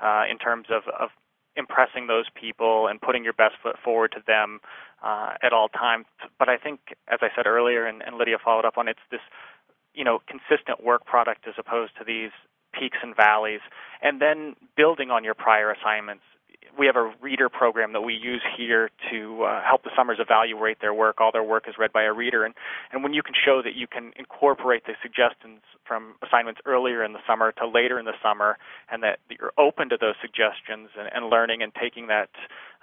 uh, 0.00 0.22
in 0.30 0.38
terms 0.38 0.66
of, 0.70 0.82
of 0.98 1.10
impressing 1.58 2.06
those 2.06 2.26
people 2.40 2.86
and 2.86 3.00
putting 3.00 3.24
your 3.24 3.34
best 3.34 3.56
foot 3.62 3.76
forward 3.84 4.12
to 4.12 4.22
them 4.26 4.60
uh, 5.02 5.34
at 5.42 5.52
all 5.52 5.68
times. 5.68 6.06
But 6.38 6.48
I 6.48 6.56
think, 6.56 6.80
as 7.08 7.18
I 7.20 7.28
said 7.34 7.46
earlier, 7.46 7.84
and, 7.84 8.02
and 8.02 8.16
Lydia 8.16 8.38
followed 8.42 8.64
up 8.64 8.78
on, 8.78 8.88
it's 8.88 9.04
this 9.10 9.20
you 9.92 10.04
know 10.04 10.20
consistent 10.26 10.82
work 10.82 11.04
product 11.04 11.46
as 11.48 11.54
opposed 11.58 11.92
to 11.98 12.04
these 12.04 12.30
peaks 12.72 12.98
and 13.02 13.16
valleys, 13.16 13.60
and 14.00 14.22
then 14.22 14.54
building 14.76 15.10
on 15.10 15.24
your 15.24 15.34
prior 15.34 15.70
assignments 15.72 16.22
we 16.78 16.86
have 16.86 16.96
a 16.96 17.12
reader 17.20 17.48
program 17.48 17.92
that 17.92 18.02
we 18.02 18.14
use 18.14 18.42
here 18.56 18.90
to 19.10 19.42
uh, 19.42 19.62
help 19.62 19.82
the 19.82 19.90
summers 19.96 20.18
evaluate 20.20 20.80
their 20.80 20.94
work. 20.94 21.20
All 21.20 21.32
their 21.32 21.42
work 21.42 21.64
is 21.68 21.74
read 21.78 21.92
by 21.92 22.04
a 22.04 22.12
reader, 22.12 22.44
and 22.44 22.54
and 22.92 23.02
when 23.02 23.12
you 23.12 23.22
can 23.22 23.34
show 23.34 23.60
that 23.62 23.74
you 23.74 23.86
can 23.86 24.12
incorporate 24.16 24.86
the 24.86 24.94
suggestions 25.02 25.60
from 25.84 26.14
assignments 26.26 26.60
earlier 26.66 27.02
in 27.02 27.12
the 27.12 27.20
summer 27.26 27.52
to 27.52 27.66
later 27.66 27.98
in 27.98 28.04
the 28.04 28.12
summer, 28.22 28.58
and 28.90 29.02
that 29.02 29.18
you're 29.28 29.52
open 29.58 29.88
to 29.88 29.96
those 30.00 30.14
suggestions 30.20 30.90
and, 30.98 31.08
and 31.12 31.30
learning 31.30 31.62
and 31.62 31.72
taking 31.74 32.06
that 32.06 32.30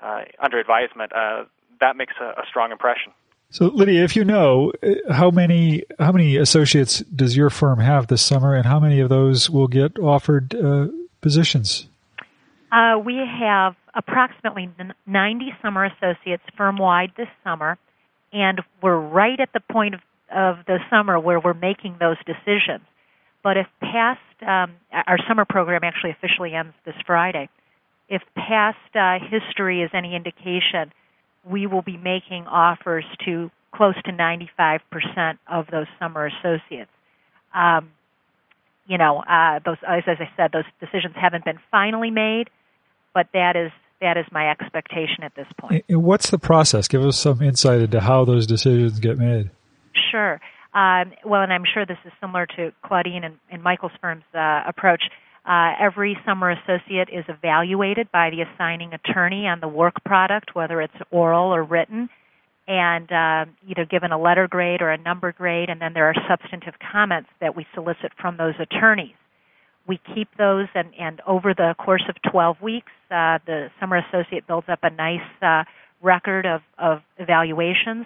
uh, 0.02 0.24
under 0.40 0.60
advisement, 0.60 1.14
uh, 1.14 1.46
that 1.80 1.96
makes 1.96 2.14
a, 2.20 2.42
a 2.42 2.44
strong 2.50 2.72
impression. 2.72 3.14
So, 3.52 3.68
Lydia, 3.68 4.04
if 4.04 4.16
you 4.16 4.26
know 4.26 4.74
uh, 4.84 5.14
how 5.14 5.32
many 5.32 5.84
how 6.00 6.12
many 6.12 6.36
associates 6.36 7.00
does 7.00 7.38
your 7.38 7.50
firm 7.50 7.80
have 7.80 8.08
this 8.08 8.22
summer, 8.22 8.54
and 8.54 8.66
how 8.66 8.80
many 8.80 9.00
of 9.00 9.10
those 9.10 9.50
will 9.50 9.68
get 9.68 9.98
offered 10.00 10.54
uh, 10.56 10.88
positions? 11.22 11.88
Uh, 12.72 13.00
we 13.00 13.16
have 13.40 13.76
approximately 13.96 14.70
90 15.08 15.54
summer 15.62 15.86
associates 15.86 16.44
firm 16.58 16.78
wide 16.78 17.12
this 17.18 17.28
summer, 17.44 17.78
and 18.34 18.62
we're 18.82 19.00
right 19.00 19.40
at 19.40 19.50
the 19.54 19.62
point 19.72 19.96
of, 19.96 20.02
of 20.30 20.66
the 20.66 20.80
summer 20.90 21.20
where 21.20 21.40
we're 21.40 21.54
making 21.54 21.98
those 22.00 22.18
decisions. 22.26 22.84
But 23.44 23.58
if 23.58 23.68
past, 23.80 24.20
um, 24.42 24.74
our 24.92 25.18
summer 25.28 25.46
program 25.46 25.84
actually 25.84 26.12
officially 26.12 26.54
ends 26.54 26.74
this 26.86 26.96
Friday. 27.06 27.48
If 28.10 28.22
past 28.36 28.78
uh, 28.96 29.20
history 29.20 29.82
is 29.82 29.92
any 29.94 30.16
indication, 30.16 30.92
we 31.50 31.68
will 31.68 31.82
be 31.82 31.98
making 31.98 32.48
offers 32.48 33.06
to 33.26 33.50
close 33.74 33.96
to 34.04 34.12
95% 34.12 35.38
of 35.48 35.68
those 35.72 35.88
summer 36.00 36.26
associates. 36.28 36.92
Um, 37.54 37.92
you 38.88 38.98
know, 38.98 39.20
uh, 39.20 39.60
those 39.66 39.78
as, 39.88 40.04
as 40.08 40.18
I 40.20 40.30
said, 40.38 40.52
those 40.52 40.66
decisions 40.80 41.16
haven't 41.16 41.46
been 41.46 41.60
finally 41.72 42.12
made, 42.12 42.50
but 43.14 43.28
that 43.34 43.56
is 43.56 43.72
that 44.02 44.18
is 44.18 44.26
my 44.32 44.50
expectation 44.50 45.24
at 45.24 45.36
this 45.36 45.48
point. 45.58 45.86
And 45.88 46.04
what's 46.04 46.30
the 46.30 46.40
process? 46.40 46.88
Give 46.88 47.04
us 47.04 47.18
some 47.18 47.42
insight 47.42 47.82
into 47.82 48.02
how 48.02 48.26
those 48.26 48.46
decisions 48.46 49.00
get 49.00 49.18
made. 49.18 49.50
Sure. 50.12 50.40
Um, 50.74 51.14
well, 51.26 51.42
and 51.42 51.54
I'm 51.54 51.64
sure 51.74 51.86
this 51.86 51.98
is 52.06 52.12
similar 52.20 52.46
to 52.58 52.74
Claudine 52.84 53.24
and, 53.24 53.38
and 53.50 53.64
Michael's 53.64 53.94
firm's 54.02 54.26
uh, 54.34 54.64
approach. 54.68 55.04
Uh, 55.46 55.72
every 55.80 56.18
summer 56.26 56.52
associate 56.52 57.10
is 57.12 57.24
evaluated 57.30 58.12
by 58.12 58.30
the 58.30 58.42
assigning 58.42 58.94
attorney 58.94 59.48
on 59.48 59.60
the 59.62 59.68
work 59.68 60.04
product, 60.04 60.56
whether 60.56 60.82
it's 60.82 60.94
oral 61.12 61.54
or 61.54 61.64
written, 61.64 62.10
and 62.68 63.12
uh, 63.12 63.46
either 63.68 63.86
given 63.86 64.12
a 64.12 64.20
letter 64.20 64.48
grade 64.48 64.82
or 64.82 64.90
a 64.90 64.98
number 64.98 65.32
grade, 65.32 65.70
and 65.70 65.80
then 65.80 65.94
there 65.94 66.10
are 66.10 66.16
substantive 66.28 66.74
comments 66.92 67.30
that 67.40 67.56
we 67.56 67.66
solicit 67.74 68.12
from 68.20 68.38
those 68.38 68.56
attorneys 68.60 69.14
we 69.88 70.00
keep 70.14 70.30
those, 70.38 70.68
and, 70.74 70.90
and 71.00 71.22
over 71.28 71.54
the 71.54 71.76
course 71.78 72.04
of 72.10 72.16
12 72.32 72.62
weeks, 72.62 72.92
uh, 73.12 73.40
the 73.46 73.70
summer 73.80 73.98
associate 73.98 74.48
builds 74.48 74.68
up 74.70 74.80
a 74.84 74.90
nice 74.90 75.20
uh, 75.42 75.64
record 76.02 76.46
of, 76.46 76.62
of 76.78 77.02
evaluations. 77.18 78.06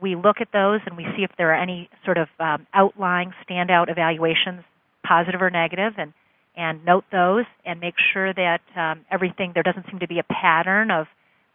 We 0.00 0.14
look 0.14 0.36
at 0.40 0.48
those 0.52 0.80
and 0.84 0.96
we 0.96 1.04
see 1.16 1.22
if 1.22 1.30
there 1.38 1.52
are 1.52 1.60
any 1.60 1.88
sort 2.04 2.18
of 2.18 2.28
um, 2.38 2.66
outlying 2.74 3.32
standout 3.48 3.90
evaluations, 3.90 4.62
positive 5.06 5.40
or 5.40 5.50
negative, 5.50 5.94
and 5.96 6.12
and 6.56 6.84
note 6.86 7.04
those 7.12 7.44
and 7.66 7.80
make 7.80 7.94
sure 8.14 8.32
that 8.32 8.60
um, 8.74 9.04
everything 9.10 9.52
there 9.52 9.62
doesn't 9.62 9.84
seem 9.90 9.98
to 9.98 10.08
be 10.08 10.18
a 10.18 10.22
pattern 10.22 10.90
of 10.90 11.06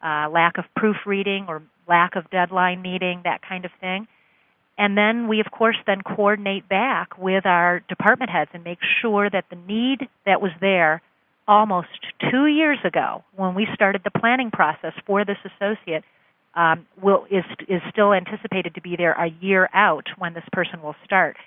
uh, 0.04 0.30
lack 0.30 0.58
of 0.58 0.66
proofreading 0.76 1.46
or 1.48 1.64
lack 1.88 2.16
of 2.16 2.30
deadline 2.30 2.82
meeting, 2.82 3.22
that 3.24 3.42
kind 3.42 3.66
of 3.66 3.72
thing. 3.80 4.08
And 4.78 4.98
then 4.98 5.28
we, 5.28 5.40
of 5.40 5.52
course, 5.52 5.78
then 5.86 6.02
coordinate 6.02 6.68
back 6.68 7.18
with 7.18 7.46
our 7.46 7.82
department 7.82 8.32
heads 8.32 8.50
and 8.54 8.64
make 8.64 8.80
sure 9.02 9.30
that 9.30 9.46
the 9.50 9.58
need 9.68 10.08
that 10.26 10.42
was 10.42 10.52
there 10.60 11.02
almost 11.48 11.90
two 12.32 12.48
years 12.48 12.78
ago 12.86 13.24
when 13.36 13.56
we 13.56 13.68
started 13.74 14.02
the 14.04 14.20
planning 14.20 14.52
process 14.52 14.94
for 15.06 15.26
this 15.26 15.38
associate 15.46 16.04
um, 16.56 16.86
will 17.02 17.26
is 17.32 17.44
is 17.68 17.82
still 17.92 18.14
anticipated 18.14 18.76
to 18.76 18.82
be 18.82 18.96
there 18.98 19.14
a 19.14 19.28
year 19.42 19.70
out 19.74 20.08
when 20.18 20.34
this 20.34 20.44
person 20.52 20.82
will 20.82 20.96
start. 21.06 21.38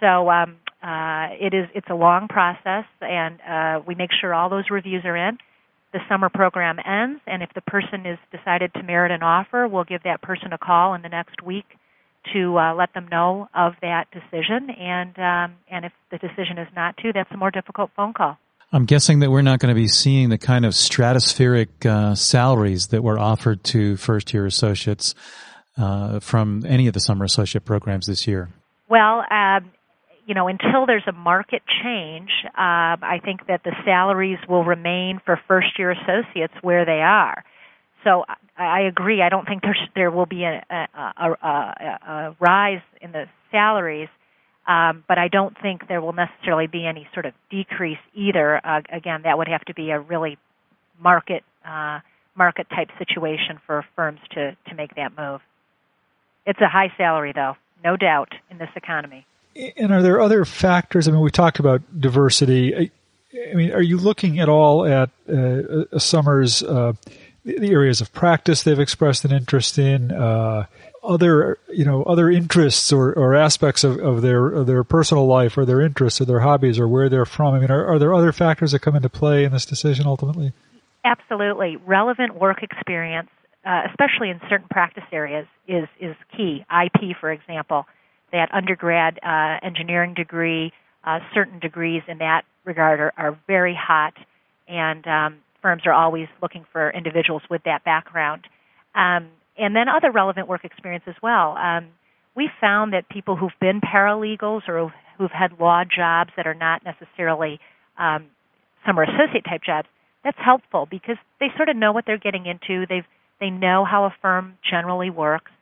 So 0.00 0.30
um, 0.30 0.56
uh, 0.82 1.28
it 1.32 1.54
is 1.54 1.68
it's 1.74 1.88
a 1.90 1.94
long 1.94 2.28
process, 2.28 2.84
and 3.00 3.40
uh, 3.40 3.82
we 3.86 3.94
make 3.94 4.10
sure 4.18 4.34
all 4.34 4.48
those 4.48 4.70
reviews 4.70 5.04
are 5.04 5.16
in. 5.16 5.38
The 5.92 6.00
summer 6.08 6.28
program 6.28 6.78
ends, 6.84 7.20
and 7.26 7.42
if 7.42 7.50
the 7.54 7.62
person 7.62 8.04
is 8.04 8.18
decided 8.30 8.72
to 8.74 8.82
merit 8.82 9.10
an 9.10 9.22
offer, 9.22 9.66
we'll 9.66 9.84
give 9.84 10.02
that 10.02 10.20
person 10.20 10.52
a 10.52 10.58
call 10.58 10.94
in 10.94 11.02
the 11.02 11.08
next 11.08 11.42
week 11.42 11.64
to 12.32 12.58
uh, 12.58 12.74
let 12.74 12.92
them 12.94 13.08
know 13.10 13.48
of 13.54 13.74
that 13.82 14.06
decision. 14.10 14.70
And 14.70 15.18
um, 15.18 15.56
and 15.70 15.84
if 15.84 15.92
the 16.10 16.18
decision 16.18 16.58
is 16.58 16.68
not 16.74 16.96
to, 16.98 17.12
that's 17.12 17.30
a 17.32 17.36
more 17.36 17.50
difficult 17.50 17.90
phone 17.96 18.12
call. 18.12 18.38
I'm 18.70 18.84
guessing 18.84 19.20
that 19.20 19.30
we're 19.30 19.42
not 19.42 19.60
going 19.60 19.74
to 19.74 19.80
be 19.80 19.88
seeing 19.88 20.28
the 20.28 20.36
kind 20.36 20.66
of 20.66 20.74
stratospheric 20.74 21.86
uh, 21.86 22.14
salaries 22.14 22.88
that 22.88 23.02
were 23.02 23.18
offered 23.18 23.64
to 23.64 23.96
first 23.96 24.34
year 24.34 24.44
associates 24.44 25.14
uh, 25.78 26.20
from 26.20 26.64
any 26.66 26.86
of 26.86 26.92
the 26.92 27.00
summer 27.00 27.24
associate 27.24 27.64
programs 27.64 28.06
this 28.06 28.26
year. 28.26 28.50
Well, 28.90 29.24
um, 29.30 29.70
you 30.26 30.34
know, 30.34 30.48
until 30.48 30.84
there's 30.84 31.06
a 31.06 31.12
market 31.12 31.62
change, 31.82 32.28
uh, 32.48 33.00
I 33.00 33.20
think 33.24 33.46
that 33.46 33.62
the 33.64 33.72
salaries 33.86 34.38
will 34.46 34.64
remain 34.64 35.20
for 35.24 35.40
first 35.48 35.78
year 35.78 35.90
associates 35.90 36.52
where 36.60 36.84
they 36.84 37.00
are. 37.00 37.42
So 38.04 38.24
I 38.58 38.80
agree. 38.82 39.22
I 39.22 39.28
don't 39.28 39.46
think 39.46 39.62
there's 39.62 39.80
there 39.94 40.10
will 40.10 40.26
be 40.26 40.44
a, 40.44 40.64
a, 40.68 40.86
a, 40.96 41.46
a 41.46 42.36
rise 42.40 42.82
in 43.00 43.12
the 43.12 43.26
salaries, 43.52 44.08
um, 44.66 45.04
but 45.06 45.16
I 45.16 45.28
don't 45.28 45.56
think 45.60 45.86
there 45.88 46.00
will 46.00 46.12
necessarily 46.12 46.66
be 46.66 46.84
any 46.84 47.08
sort 47.14 47.24
of 47.24 47.34
decrease 47.50 47.98
either. 48.14 48.60
Uh, 48.64 48.80
again, 48.90 49.22
that 49.22 49.38
would 49.38 49.48
have 49.48 49.64
to 49.66 49.74
be 49.74 49.90
a 49.90 50.00
really 50.00 50.38
market 51.00 51.44
uh, 51.64 52.00
market 52.36 52.66
type 52.70 52.88
situation 52.98 53.60
for 53.64 53.84
firms 53.94 54.20
to 54.32 54.56
to 54.68 54.74
make 54.74 54.94
that 54.96 55.16
move. 55.16 55.40
It's 56.44 56.60
a 56.60 56.68
high 56.68 56.92
salary, 56.96 57.32
though, 57.32 57.56
no 57.84 57.96
doubt, 57.96 58.32
in 58.50 58.58
this 58.58 58.70
economy. 58.74 59.26
And 59.76 59.92
are 59.92 60.02
there 60.02 60.20
other 60.20 60.44
factors? 60.44 61.06
I 61.06 61.12
mean, 61.12 61.20
we 61.20 61.30
talked 61.30 61.58
about 61.58 61.82
diversity. 62.00 62.90
I 63.50 63.54
mean, 63.54 63.72
are 63.72 63.82
you 63.82 63.98
looking 63.98 64.40
at 64.40 64.48
all 64.48 64.86
at 64.86 65.10
uh, 65.28 65.84
a 65.92 66.00
summer's 66.00 66.62
uh, 66.62 66.94
the 67.44 67.70
areas 67.70 68.00
of 68.00 68.12
practice 68.12 68.62
they've 68.62 68.78
expressed 68.78 69.24
an 69.24 69.32
interest 69.32 69.78
in, 69.78 70.12
uh, 70.12 70.66
other 71.02 71.58
you 71.68 71.84
know 71.84 72.02
other 72.04 72.30
interests 72.30 72.92
or, 72.92 73.12
or 73.14 73.34
aspects 73.34 73.84
of, 73.84 73.98
of 73.98 74.22
their 74.22 74.48
of 74.48 74.66
their 74.66 74.84
personal 74.84 75.26
life 75.26 75.56
or 75.56 75.64
their 75.64 75.80
interests 75.80 76.20
or 76.20 76.24
their 76.24 76.40
hobbies 76.40 76.78
or 76.78 76.88
where 76.88 77.08
they're 77.08 77.24
from. 77.24 77.54
I 77.54 77.60
mean, 77.60 77.70
are, 77.70 77.86
are 77.86 77.98
there 77.98 78.14
other 78.14 78.32
factors 78.32 78.72
that 78.72 78.80
come 78.80 78.96
into 78.96 79.08
play 79.08 79.44
in 79.44 79.52
this 79.52 79.64
decision 79.64 80.06
ultimately? 80.06 80.52
Absolutely, 81.04 81.76
relevant 81.76 82.34
work 82.34 82.62
experience, 82.62 83.30
uh, 83.64 83.82
especially 83.88 84.30
in 84.30 84.40
certain 84.48 84.68
practice 84.68 85.04
areas, 85.12 85.46
is 85.66 85.88
is 86.00 86.16
key. 86.36 86.64
IP, 86.70 87.16
for 87.18 87.30
example, 87.30 87.86
that 88.32 88.52
undergrad 88.52 89.18
uh, 89.22 89.58
engineering 89.62 90.14
degree, 90.14 90.72
uh, 91.04 91.20
certain 91.32 91.58
degrees 91.58 92.02
in 92.08 92.18
that 92.18 92.42
regard 92.64 93.00
are, 93.00 93.12
are 93.16 93.38
very 93.46 93.74
hot, 93.74 94.14
and 94.66 95.06
um, 95.06 95.38
firms 95.62 95.82
are 95.86 95.92
always 95.92 96.28
looking 96.42 96.64
for 96.72 96.90
individuals 96.90 97.42
with 97.50 97.62
that 97.64 97.84
background. 97.84 98.46
Um, 98.94 99.28
and 99.56 99.74
then 99.74 99.88
other 99.88 100.10
relevant 100.10 100.48
work 100.48 100.64
experience 100.64 101.04
as 101.06 101.16
well. 101.22 101.56
Um, 101.56 101.88
we 102.36 102.48
found 102.60 102.92
that 102.92 103.08
people 103.08 103.36
who've 103.36 103.50
been 103.60 103.80
paralegals 103.80 104.68
or 104.68 104.92
who've 105.18 105.30
had 105.30 105.58
law 105.58 105.82
jobs 105.84 106.30
that 106.36 106.46
are 106.46 106.54
not 106.54 106.82
necessarily 106.84 107.58
um, 107.98 108.26
summer 108.86 109.02
associate 109.02 109.44
type 109.44 109.62
jobs, 109.64 109.88
that's 110.24 110.38
helpful 110.38 110.86
because 110.90 111.16
they 111.40 111.48
sort 111.56 111.68
of 111.68 111.76
know 111.76 111.92
what 111.92 112.04
they're 112.06 112.18
getting 112.18 112.46
into. 112.46 112.86
They 112.86 113.02
they 113.40 113.50
know 113.50 113.84
how 113.84 114.04
a 114.04 114.14
firm 114.20 114.58
generally 114.68 115.10
works. 115.10 115.52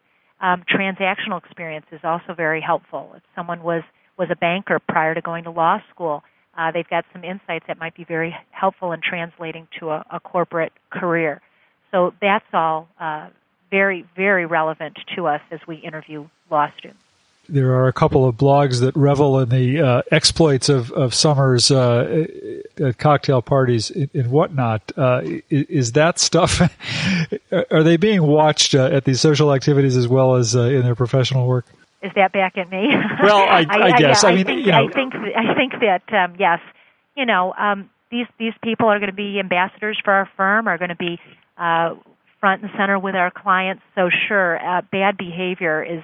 Um, 0.41 0.65
transactional 0.69 1.43
experience 1.43 1.87
is 1.93 2.01
also 2.05 2.35
very 2.35 2.61
helpful. 2.61 3.13
If 3.17 3.23
someone 3.35 3.63
was 3.63 3.83
was 4.19 4.29
a 4.31 4.37
banker 4.37 4.79
prior 4.79 5.15
to 5.15 5.21
going 5.21 5.45
to 5.45 5.51
law 5.51 5.79
school, 5.91 6.23
uh, 6.57 6.71
they've 6.73 6.89
got 6.89 7.05
some 7.13 7.25
insights 7.25 7.67
that 7.69 7.79
might 7.79 7.95
be 7.95 8.05
very 8.05 8.35
helpful 8.51 8.93
in 8.93 9.01
translating 9.01 9.69
to 9.79 9.91
a, 9.91 10.05
a 10.11 10.21
corporate 10.21 10.73
career. 10.91 11.41
So 11.91 12.15
that's 12.21 12.47
all 12.53 12.89
uh, 13.01 13.29
very, 13.71 14.05
very 14.17 14.47
relevant 14.47 14.99
to 15.15 15.27
us 15.27 15.41
as 15.51 15.61
we 15.67 15.77
interview 15.77 16.29
law 16.51 16.69
students. 16.79 17.01
There 17.49 17.75
are 17.75 17.87
a 17.87 17.93
couple 17.93 18.27
of 18.27 18.37
blogs 18.37 18.81
that 18.81 18.97
revel 18.97 19.39
in 19.39 19.51
the 19.51 19.81
uh, 19.81 20.03
exploits 20.11 20.69
of, 20.69 20.91
of 20.91 21.15
Summers 21.15 21.71
uh, 21.71 22.27
at 22.79 22.99
cocktail 22.99 23.41
parties 23.41 23.91
and, 23.91 24.31
whatnot. 24.33 24.91
Uh, 24.97 25.23
is, 25.49 25.93
that 25.93 26.19
stuff, 26.19 26.61
are 27.71 27.85
they 27.85 27.97
being 27.97 28.25
watched 28.25 28.75
uh, 28.75 28.87
at 28.87 29.05
these 29.05 29.21
social 29.21 29.55
activities 29.55 29.97
as 29.97 30.09
well 30.09 30.35
as 30.35 30.57
in 30.57 30.83
their 30.83 30.97
professional 30.97 31.47
work? 31.47 31.67
Is 32.03 32.13
that 32.15 32.33
back 32.33 32.57
at 32.57 32.71
me? 32.71 32.89
Well, 33.23 33.39
I, 33.49 33.65
I, 33.69 33.83
I 33.83 33.99
guess. 33.99 34.25
I, 34.25 34.31
I, 34.31 34.35
mean, 34.35 34.47
think, 34.47 34.67
you 34.67 34.73
know. 34.73 34.89
I 34.89 34.93
think 34.93 35.15
I 35.15 35.55
think 35.55 35.73
that 35.81 36.03
um, 36.13 36.37
yes, 36.39 36.61
you 37.17 37.25
know, 37.25 37.55
um, 37.55 37.91
these 38.11 38.27
these 38.39 38.53
people 38.63 38.87
are 38.89 38.99
going 38.99 39.11
to 39.11 39.17
be 39.17 39.39
ambassadors 39.41 39.99
for 40.05 40.13
our 40.13 40.29
firm, 40.37 40.69
are 40.69 40.79
going 40.79 40.91
to 40.91 40.97
be 40.97 41.19
uh, 41.57 41.95
front 42.41 42.63
and 42.63 42.71
center 42.77 42.99
with 42.99 43.15
our 43.15 43.31
clients. 43.31 43.83
So 43.95 44.11
sure, 44.29 44.59
uh, 44.59 44.83
bad 44.93 45.17
behavior 45.17 45.83
is 45.83 46.03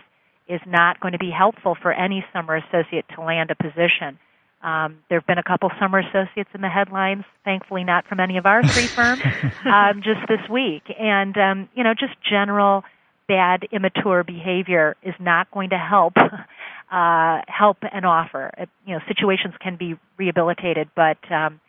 is 0.49 0.61
not 0.67 1.01
going 1.01 1.13
to 1.13 1.19
be 1.19 1.31
helpful 1.31 1.77
for 1.81 1.93
any 1.93 2.25
summer 2.33 2.57
associate 2.57 3.05
to 3.15 3.23
land 3.23 3.51
a 3.51 3.55
position. 3.55 4.19
Um, 4.63 4.99
there 5.09 5.19
have 5.19 5.27
been 5.27 5.39
a 5.39 5.43
couple 5.43 5.71
summer 5.81 5.99
associates 5.99 6.51
in 6.55 6.61
the 6.61 6.69
headlines, 6.69 7.25
thankfully 7.45 7.83
not 7.85 8.07
from 8.07 8.21
any 8.21 8.37
of 8.39 8.47
our 8.47 8.63
three 8.63 8.87
firms, 8.97 9.23
um, 9.65 10.03
just 10.03 10.21
this 10.29 10.49
week. 10.49 10.85
And 10.99 11.37
um, 11.37 11.69
you 11.75 11.85
know, 11.85 11.95
just 11.95 12.15
general 12.29 12.85
bad, 13.29 13.67
immature 13.73 14.25
behavior 14.25 14.97
is 15.03 15.15
not 15.21 15.51
going 15.51 15.71
to 15.71 15.79
help 15.79 16.15
uh, 16.93 17.41
help 17.49 17.79
an 17.93 18.05
offer. 18.05 18.51
It, 18.59 18.69
you 18.87 18.95
know, 18.95 19.01
situations 19.09 19.55
can 19.61 19.77
be 19.77 19.99
rehabilitated, 20.17 20.91
but 20.95 21.19
um, 21.31 21.61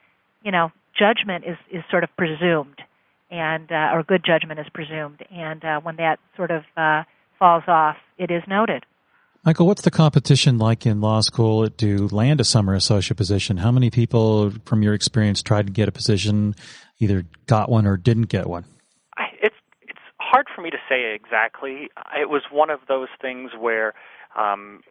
you 0.44 0.52
know, 0.52 0.72
judgment 0.98 1.46
is 1.46 1.58
is 1.72 1.84
sort 1.89 2.04
of 2.04 2.10
presumed, 2.18 2.82
and 3.32 3.72
uh, 3.72 3.92
or 3.94 4.04
good 4.04 4.24
judgment 4.26 4.60
is 4.60 4.68
presumed, 4.74 5.24
and 5.32 5.63
uh, 5.63 5.80
when 5.82 5.96
that 5.98 6.20
sort 6.36 6.52
of 6.52 6.63
uh, 6.78 7.04
falls 7.39 7.63
off, 7.68 7.98
it 8.18 8.32
is 8.32 8.44
noted. 8.48 8.86
Michael, 9.46 9.68
what's 9.68 9.82
the 9.82 9.92
competition 9.92 10.58
like 10.58 10.86
in 10.86 11.02
law 11.02 11.20
school 11.20 11.70
to 11.70 12.08
land 12.08 12.39
a 12.39 12.46
summer 12.46 12.74
associate 12.76 13.18
position? 13.18 13.58
How 13.58 13.72
many 13.72 13.89
people, 13.89 14.54
from 14.63 14.82
your 14.82 14.94
experience, 14.94 15.42
tried 15.42 15.68
to 15.68 15.74
get 15.74 15.89
a 15.89 15.92
position, 15.92 16.56
either 17.00 17.26
got 17.46 17.70
one 17.70 17.86
or 17.86 17.98
didn't 17.98 18.30
get 18.30 18.48
one? 18.48 18.63
For 20.56 20.62
me 20.62 20.70
to 20.70 20.78
say 20.89 21.13
exactly. 21.16 21.89
It 22.20 22.30
was 22.30 22.44
one 22.52 22.70
of 22.70 22.80
those 22.88 23.10
things 23.22 23.52
where 23.60 23.94
um, 24.38 24.82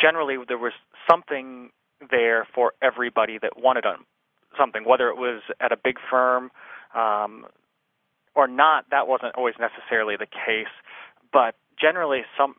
generally 0.00 0.36
there 0.46 0.58
was 0.58 0.72
something 1.08 1.70
there 2.10 2.46
for 2.54 2.72
everybody 2.82 3.38
that 3.40 3.52
wanted 3.56 3.84
something, 4.58 4.84
whether 4.84 5.08
it 5.08 5.16
was 5.16 5.42
at 5.60 5.72
a 5.72 5.76
big 5.76 5.96
firm 6.10 6.50
um, 6.94 7.46
or 8.34 8.48
not. 8.48 8.86
That 8.90 9.08
wasn't 9.08 9.34
always 9.34 9.54
necessarily 9.58 10.16
the 10.16 10.26
case, 10.26 10.72
but 11.32 11.54
generally 11.80 12.22
some 12.38 12.54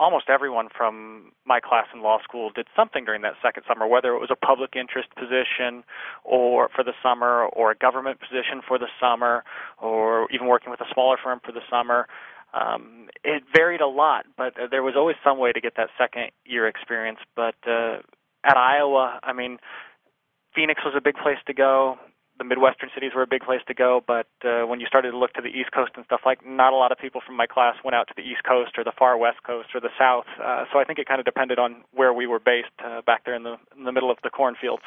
almost 0.00 0.28
everyone 0.28 0.68
from 0.76 1.32
my 1.44 1.60
class 1.60 1.86
in 1.92 2.02
law 2.02 2.18
school 2.22 2.50
did 2.54 2.66
something 2.76 3.04
during 3.04 3.22
that 3.22 3.34
second 3.42 3.64
summer, 3.66 3.86
whether 3.86 4.14
it 4.14 4.20
was 4.20 4.30
a 4.30 4.36
public 4.36 4.76
interest 4.76 5.08
position 5.16 5.82
or 6.24 6.68
for 6.74 6.84
the 6.84 6.92
summer, 7.02 7.46
or 7.46 7.72
a 7.72 7.76
government 7.76 8.20
position 8.20 8.62
for 8.66 8.78
the 8.78 8.88
summer, 9.00 9.44
or 9.80 10.28
even 10.30 10.46
working 10.46 10.70
with 10.70 10.80
a 10.80 10.86
smaller 10.92 11.16
firm 11.22 11.40
for 11.44 11.52
the 11.52 11.62
summer. 11.70 12.06
Um, 12.54 13.08
it 13.24 13.42
varied 13.54 13.80
a 13.80 13.86
lot, 13.86 14.24
but 14.36 14.54
there 14.70 14.82
was 14.82 14.94
always 14.96 15.16
some 15.22 15.38
way 15.38 15.52
to 15.52 15.60
get 15.60 15.74
that 15.76 15.90
second 15.98 16.30
year 16.44 16.66
experience. 16.66 17.18
But 17.34 17.56
uh, 17.66 17.98
at 18.44 18.56
Iowa, 18.56 19.20
I 19.22 19.32
mean, 19.32 19.58
Phoenix 20.54 20.80
was 20.84 20.94
a 20.96 21.00
big 21.00 21.16
place 21.16 21.38
to 21.46 21.54
go 21.54 21.98
the 22.38 22.44
Midwestern 22.44 22.90
cities 22.94 23.12
were 23.14 23.22
a 23.22 23.26
big 23.26 23.42
place 23.42 23.60
to 23.68 23.74
go, 23.74 24.02
but 24.06 24.28
uh, 24.44 24.66
when 24.66 24.80
you 24.80 24.86
started 24.86 25.10
to 25.10 25.18
look 25.18 25.32
to 25.34 25.42
the 25.42 25.48
East 25.48 25.72
Coast 25.72 25.92
and 25.96 26.04
stuff 26.04 26.20
like, 26.24 26.46
not 26.46 26.72
a 26.72 26.76
lot 26.76 26.92
of 26.92 26.98
people 26.98 27.20
from 27.24 27.36
my 27.36 27.46
class 27.46 27.74
went 27.84 27.94
out 27.94 28.08
to 28.08 28.14
the 28.16 28.22
East 28.22 28.44
Coast 28.46 28.72
or 28.78 28.84
the 28.84 28.92
far 28.98 29.18
West 29.18 29.42
Coast 29.44 29.68
or 29.74 29.80
the 29.80 29.90
South. 29.98 30.26
Uh, 30.42 30.64
so 30.72 30.78
I 30.78 30.84
think 30.84 30.98
it 30.98 31.06
kind 31.06 31.20
of 31.20 31.26
depended 31.26 31.58
on 31.58 31.82
where 31.92 32.12
we 32.12 32.26
were 32.26 32.38
based 32.38 32.68
uh, 32.84 33.02
back 33.02 33.24
there 33.24 33.34
in 33.34 33.42
the 33.42 33.56
in 33.76 33.84
the 33.84 33.92
middle 33.92 34.10
of 34.10 34.18
the 34.22 34.30
cornfields. 34.30 34.82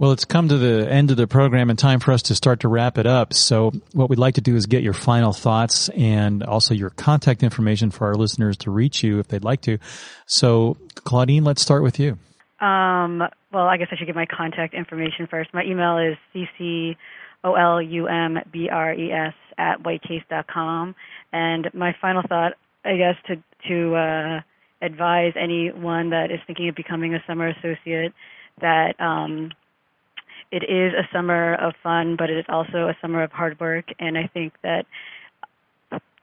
Well, 0.00 0.12
it's 0.12 0.24
come 0.24 0.48
to 0.48 0.56
the 0.56 0.90
end 0.90 1.10
of 1.10 1.18
the 1.18 1.26
program 1.26 1.68
and 1.68 1.78
time 1.78 2.00
for 2.00 2.12
us 2.12 2.22
to 2.22 2.34
start 2.34 2.60
to 2.60 2.68
wrap 2.68 2.96
it 2.96 3.04
up. 3.04 3.34
So 3.34 3.72
what 3.92 4.08
we'd 4.08 4.18
like 4.18 4.36
to 4.36 4.40
do 4.40 4.56
is 4.56 4.64
get 4.64 4.82
your 4.82 4.94
final 4.94 5.34
thoughts 5.34 5.90
and 5.90 6.42
also 6.42 6.72
your 6.72 6.88
contact 6.88 7.42
information 7.42 7.90
for 7.90 8.06
our 8.06 8.14
listeners 8.14 8.56
to 8.58 8.70
reach 8.70 9.02
you 9.02 9.18
if 9.18 9.28
they'd 9.28 9.44
like 9.44 9.60
to. 9.62 9.76
So 10.24 10.78
Claudine, 10.94 11.44
let's 11.44 11.60
start 11.60 11.82
with 11.82 12.00
you. 12.00 12.18
Um, 12.60 13.22
well, 13.52 13.66
I 13.66 13.76
guess 13.78 13.88
I 13.90 13.96
should 13.96 14.06
give 14.06 14.16
my 14.16 14.26
contact 14.26 14.74
information 14.74 15.26
first. 15.30 15.54
My 15.54 15.64
email 15.64 15.98
is 15.98 16.16
ccolumbres 16.34 16.96
at 19.58 19.82
whitecase 19.82 20.24
dot 20.28 20.46
com. 20.46 20.94
And 21.32 21.70
my 21.72 21.94
final 22.00 22.22
thought, 22.28 22.52
I 22.84 22.96
guess, 22.96 23.16
to 23.28 23.36
to 23.68 23.94
uh, 23.94 24.40
advise 24.82 25.32
anyone 25.36 26.10
that 26.10 26.30
is 26.30 26.40
thinking 26.46 26.68
of 26.68 26.74
becoming 26.74 27.14
a 27.14 27.22
summer 27.26 27.48
associate 27.48 28.12
that 28.60 29.00
um, 29.00 29.52
it 30.50 30.64
is 30.64 30.92
a 30.92 31.08
summer 31.14 31.54
of 31.54 31.74
fun, 31.82 32.16
but 32.18 32.28
it 32.28 32.38
is 32.38 32.44
also 32.48 32.88
a 32.88 32.96
summer 33.00 33.22
of 33.22 33.32
hard 33.32 33.58
work. 33.58 33.86
And 33.98 34.18
I 34.18 34.26
think 34.26 34.52
that 34.62 34.84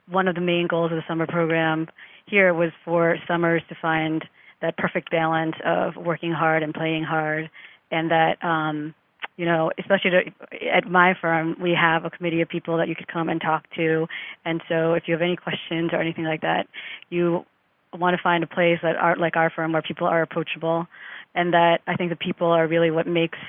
one 0.10 0.28
of 0.28 0.36
the 0.36 0.42
main 0.42 0.68
goals 0.68 0.92
of 0.92 0.98
the 0.98 1.04
summer 1.08 1.28
program 1.28 1.88
here 2.28 2.54
was 2.54 2.72
for 2.86 3.18
summers 3.28 3.64
to 3.70 3.76
find 3.82 4.24
that 4.62 4.78
perfect 4.78 5.12
balance 5.12 5.56
of 5.66 5.96
working 5.96 6.32
hard 6.32 6.64
and 6.64 6.74
playing 6.74 7.04
hard, 7.04 7.50
and 7.92 8.12
that 8.12 8.44
um, 8.44 8.94
you 9.38 9.46
know, 9.46 9.72
especially 9.78 10.12
to, 10.12 10.68
at 10.68 10.90
my 10.90 11.14
firm, 11.20 11.56
we 11.62 11.72
have 11.80 12.06
a 12.06 12.10
committee 12.10 12.42
of 12.42 12.50
people 12.50 12.78
that 12.78 12.88
you 12.88 12.96
could 12.96 13.08
come 13.08 13.30
and 13.30 13.40
talk 13.40 13.66
to. 13.76 14.08
And 14.44 14.62
so, 14.68 14.94
if 14.94 15.04
you 15.08 15.14
have 15.14 15.22
any 15.22 15.36
questions 15.36 15.92
or 15.94 16.02
anything 16.02 16.26
like 16.26 16.42
that, 16.42 16.68
you 17.10 17.46
want 17.94 18.18
to 18.18 18.22
find 18.22 18.44
a 18.44 18.48
place 18.48 18.80
that 18.82 18.96
are 18.96 19.16
like 19.16 19.36
our 19.36 19.50
firm 19.50 19.74
where 19.74 19.82
people 19.82 20.08
are 20.08 20.22
approachable, 20.22 20.88
and 21.36 21.54
that 21.54 21.80
I 21.88 21.96
think 21.96 22.10
the 22.10 22.16
people 22.16 22.48
are 22.48 22.68
really 22.68 22.92
what 22.92 23.08
makes 23.08 23.40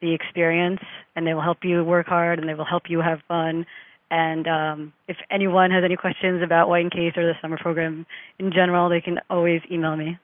the 0.00 0.12
experience, 0.12 0.80
and 1.14 1.26
they 1.26 1.32
will 1.32 1.42
help 1.42 1.58
you 1.62 1.84
work 1.84 2.06
hard, 2.06 2.38
and 2.38 2.48
they 2.48 2.54
will 2.54 2.64
help 2.64 2.84
you 2.88 3.00
have 3.00 3.20
fun. 3.28 3.66
And 4.10 4.46
um, 4.46 4.92
if 5.08 5.16
anyone 5.30 5.70
has 5.70 5.82
any 5.84 5.96
questions 5.96 6.42
about 6.42 6.68
White 6.68 6.82
and 6.82 6.92
Case 6.92 7.14
or 7.16 7.24
the 7.24 7.34
summer 7.40 7.58
program 7.58 8.06
in 8.38 8.52
general, 8.52 8.88
they 8.88 9.00
can 9.00 9.20
always 9.30 9.62
email 9.70 9.96
me. 9.96 10.18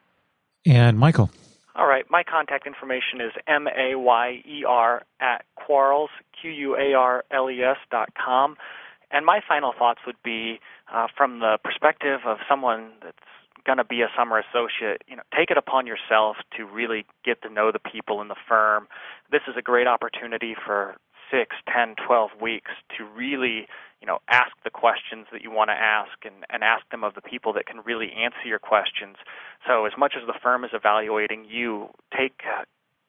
And 0.67 0.99
Michael. 0.99 1.31
All 1.75 1.87
right. 1.87 2.05
My 2.11 2.23
contact 2.23 2.67
information 2.67 3.21
is 3.21 3.33
M 3.47 3.67
A 3.67 3.97
Y 3.97 4.43
E 4.47 4.65
R 4.67 5.03
at 5.21 5.45
Quarles, 5.57 6.11
Q 6.41 6.51
U 6.51 6.77
A 6.77 6.95
R 6.95 7.25
L 7.31 7.51
E 7.51 7.63
S 7.63 7.79
dot 7.91 8.11
com. 8.15 8.57
And 9.11 9.27
my 9.27 9.41
final 9.47 9.73
thoughts 9.79 10.01
would 10.07 10.23
be 10.25 10.61
uh, 10.93 11.07
from 11.17 11.41
the 11.41 11.59
perspective 11.63 12.21
of 12.27 12.39
someone 12.49 12.91
that's 13.03 13.17
going 13.65 13.79
to 13.79 13.85
be 13.85 14.03
a 14.03 14.09
summer 14.17 14.39
associate, 14.39 15.03
you 15.07 15.17
know, 15.17 15.23
take 15.37 15.51
it 15.51 15.57
upon 15.57 15.87
yourself 15.87 16.37
to 16.57 16.65
really 16.65 17.05
get 17.25 17.41
to 17.43 17.49
know 17.49 17.71
the 17.71 17.79
people 17.79 18.21
in 18.21 18.29
the 18.29 18.37
firm. 18.49 18.89
This 19.31 19.43
is 19.47 19.55
a 19.57 19.63
great 19.63 19.87
opportunity 19.87 20.55
for 20.55 20.97
six, 21.33 21.57
ten, 21.67 21.97
twelve 22.07 22.31
weeks 22.41 22.71
to 22.97 23.05
really, 23.17 23.67
you 24.01 24.07
know, 24.07 24.19
ask 24.29 24.53
the 24.63 24.71
questions 24.71 25.27
that 25.33 25.43
you 25.43 25.51
want 25.51 25.71
to 25.71 25.79
ask 25.99 26.13
and, 26.25 26.45
and 26.51 26.63
ask 26.63 26.89
them 26.91 27.03
of 27.03 27.15
the 27.15 27.23
people 27.23 27.53
that 27.55 27.67
can 27.67 27.79
really 27.85 28.13
answer 28.13 28.47
your 28.47 28.61
questions. 28.61 29.17
So 29.67 29.87
as 29.87 29.93
much 29.99 30.15
as 30.21 30.25
the 30.27 30.39
firm 30.41 30.65
is 30.65 30.71
evaluating 30.73 31.47
you, 31.49 31.89
take 32.17 32.43
uh, 32.47 32.65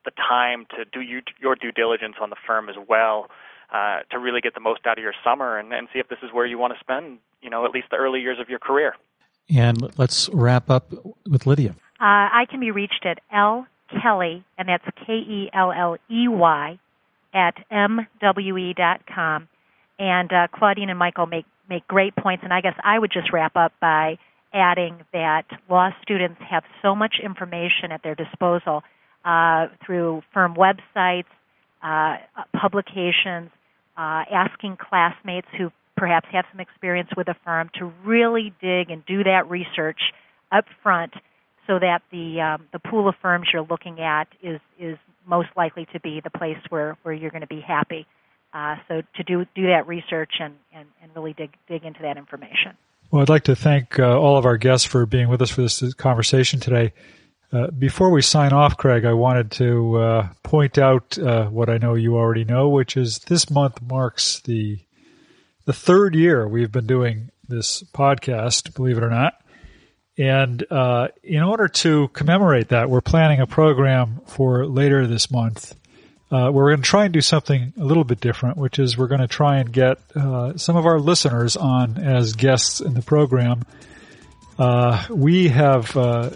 the 0.06 0.12
time 0.12 0.66
to 0.76 0.86
do 0.86 1.02
you, 1.02 1.22
your 1.40 1.56
due 1.56 1.72
diligence 1.72 2.16
on 2.22 2.30
the 2.32 2.42
firm 2.48 2.70
as 2.70 2.76
well. 2.90 3.30
Uh, 3.72 4.02
to 4.12 4.20
really 4.20 4.40
get 4.40 4.54
the 4.54 4.60
most 4.60 4.86
out 4.86 5.00
of 5.00 5.04
your 5.04 5.16
summer 5.24 5.58
and, 5.58 5.74
and 5.74 5.88
see 5.92 5.98
if 5.98 6.08
this 6.08 6.20
is 6.22 6.30
where 6.32 6.46
you 6.46 6.60
want 6.60 6.72
to 6.72 6.80
spend, 6.80 7.18
you 7.42 7.50
know, 7.50 7.66
at 7.66 7.72
least 7.72 7.88
the 7.90 7.98
early 7.98 8.20
years 8.20 8.38
of 8.40 8.48
your 8.48 8.60
career. 8.60 8.94
And 9.50 9.98
let's 9.98 10.30
wrap 10.32 10.70
up 10.70 10.94
with 11.28 11.48
Lydia. 11.48 11.72
Uh, 12.00 12.30
I 12.40 12.46
can 12.52 12.60
be 12.60 12.70
reached 12.70 13.04
at 13.04 13.18
L 13.34 13.66
Kelley, 14.00 14.44
and 14.60 14.70
that's 14.70 14.86
K 15.08 15.14
E 15.14 15.50
L 15.54 15.72
L 15.72 15.98
E 16.08 16.28
Y, 16.28 16.78
at 17.34 17.56
mwe.com. 17.72 19.48
And 20.00 20.34
uh, 20.34 20.48
Claudine 20.54 20.90
and 20.90 21.00
Michael 21.00 21.26
make, 21.26 21.46
make 21.70 21.88
great 21.88 22.16
points, 22.16 22.44
and 22.44 22.54
I 22.54 22.62
guess 22.62 22.76
I 22.84 22.98
would 22.98 23.12
just 23.12 23.32
wrap 23.32 23.56
up 23.56 23.74
by 23.80 24.18
adding 24.54 25.04
that 25.14 25.44
law 25.70 25.90
students 26.02 26.40
have 26.50 26.64
so 26.82 26.96
much 26.96 27.16
information 27.24 27.92
at 27.92 28.04
their 28.04 28.16
disposal 28.16 28.84
uh, 29.26 29.68
through 29.86 30.22
firm 30.34 30.56
websites, 30.56 31.26
uh, 31.82 32.18
publications, 32.60 33.50
uh, 33.98 34.24
asking 34.32 34.78
classmates 34.78 35.48
who 35.58 35.72
perhaps 35.96 36.28
have 36.32 36.46
some 36.52 36.60
experience 36.60 37.10
with 37.16 37.28
a 37.28 37.36
firm 37.46 37.70
to 37.80 37.92
really 38.04 38.54
dig 38.62 38.90
and 38.90 39.06
do 39.06 39.24
that 39.24 39.50
research 39.50 40.00
up 40.52 40.66
front 40.82 41.14
so 41.68 41.80
that 41.80 42.02
the 42.12 42.42
um, 42.42 42.68
the 42.72 42.80
pool 42.80 43.08
of 43.08 43.16
firms 43.22 43.48
you're 43.52 43.66
looking 43.70 44.00
at 44.00 44.28
is 44.42 44.60
is 44.80 44.98
most 45.26 45.50
likely 45.56 45.88
to 45.94 46.00
be 46.00 46.22
the 46.22 46.30
place 46.30 46.58
where, 46.70 46.98
where 47.04 47.14
you're 47.14 47.32
going 47.32 47.42
to 47.42 47.48
be 47.48 47.62
happy. 47.62 48.06
Uh, 48.54 48.76
so 48.88 49.02
to 49.16 49.24
do 49.24 49.46
do 49.56 49.68
that 49.68 49.88
research 49.88 50.34
and, 50.40 50.54
and, 50.74 50.88
and 51.02 51.12
really 51.16 51.34
dig 51.34 51.52
dig 51.68 51.84
into 51.84 52.02
that 52.02 52.18
information. 52.18 52.78
Well, 53.12 53.22
I'd 53.22 53.30
like 53.30 53.44
to 53.46 53.56
thank 53.56 54.00
uh, 54.00 54.20
all 54.20 54.38
of 54.38 54.46
our 54.46 54.58
guests 54.58 54.86
for 54.86 55.06
being 55.06 55.28
with 55.28 55.42
us 55.42 55.50
for 55.50 55.62
this 55.62 55.94
conversation 55.94 56.60
today. 56.60 56.94
Uh, 57.52 57.68
before 57.68 58.10
we 58.10 58.24
sign 58.24 58.52
off, 58.52 58.78
Craig, 58.78 59.06
I 59.06 59.14
wanted 59.14 59.52
to 59.52 59.98
uh, 59.98 60.30
point 60.42 60.80
out 60.80 61.18
uh, 61.20 61.46
what 61.46 61.70
I 61.70 61.78
know 61.78 61.94
you 61.94 62.16
already 62.16 62.44
know, 62.44 62.70
which 62.70 62.98
is 62.98 63.20
this 63.20 63.50
month 63.50 63.82
marks 63.82 64.40
the 64.42 64.80
the 65.66 65.74
third 65.74 66.16
year 66.16 66.48
we've 66.48 66.72
been 66.72 66.88
doing 66.88 67.30
this 67.48 67.84
podcast. 67.94 68.74
Believe 68.76 68.98
it 68.98 69.04
or 69.04 69.10
not. 69.10 69.43
And 70.18 70.64
uh, 70.72 71.08
in 71.24 71.42
order 71.42 71.68
to 71.68 72.08
commemorate 72.10 72.70
that, 72.70 72.90
we're 72.90 73.02
planning 73.02 73.40
a 73.40 73.48
program 73.48 74.22
for 74.28 74.66
later 74.66 75.08
this 75.08 75.32
month. 75.32 75.76
Uh, 76.32 76.50
we're 76.52 76.72
going 76.72 76.82
to 76.82 76.88
try 76.88 77.06
and 77.06 77.14
do 77.14 77.22
something 77.22 77.74
a 77.80 77.84
little 77.84 78.04
bit 78.04 78.20
different, 78.20 78.58
which 78.58 78.80
is 78.80 78.98
we're 78.98 79.08
going 79.08 79.22
to 79.22 79.28
try 79.28 79.58
and 79.58 79.72
get 79.72 80.00
uh, 80.16 80.58
some 80.58 80.76
of 80.76 80.86
our 80.86 81.00
listeners 81.00 81.56
on 81.56 81.98
as 81.98 82.34
guests 82.34 82.82
in 82.82 82.94
the 82.94 83.02
program. 83.02 83.64
Uh, 84.58 85.04
we 85.10 85.48
have 85.48 85.96
uh, 85.96 86.30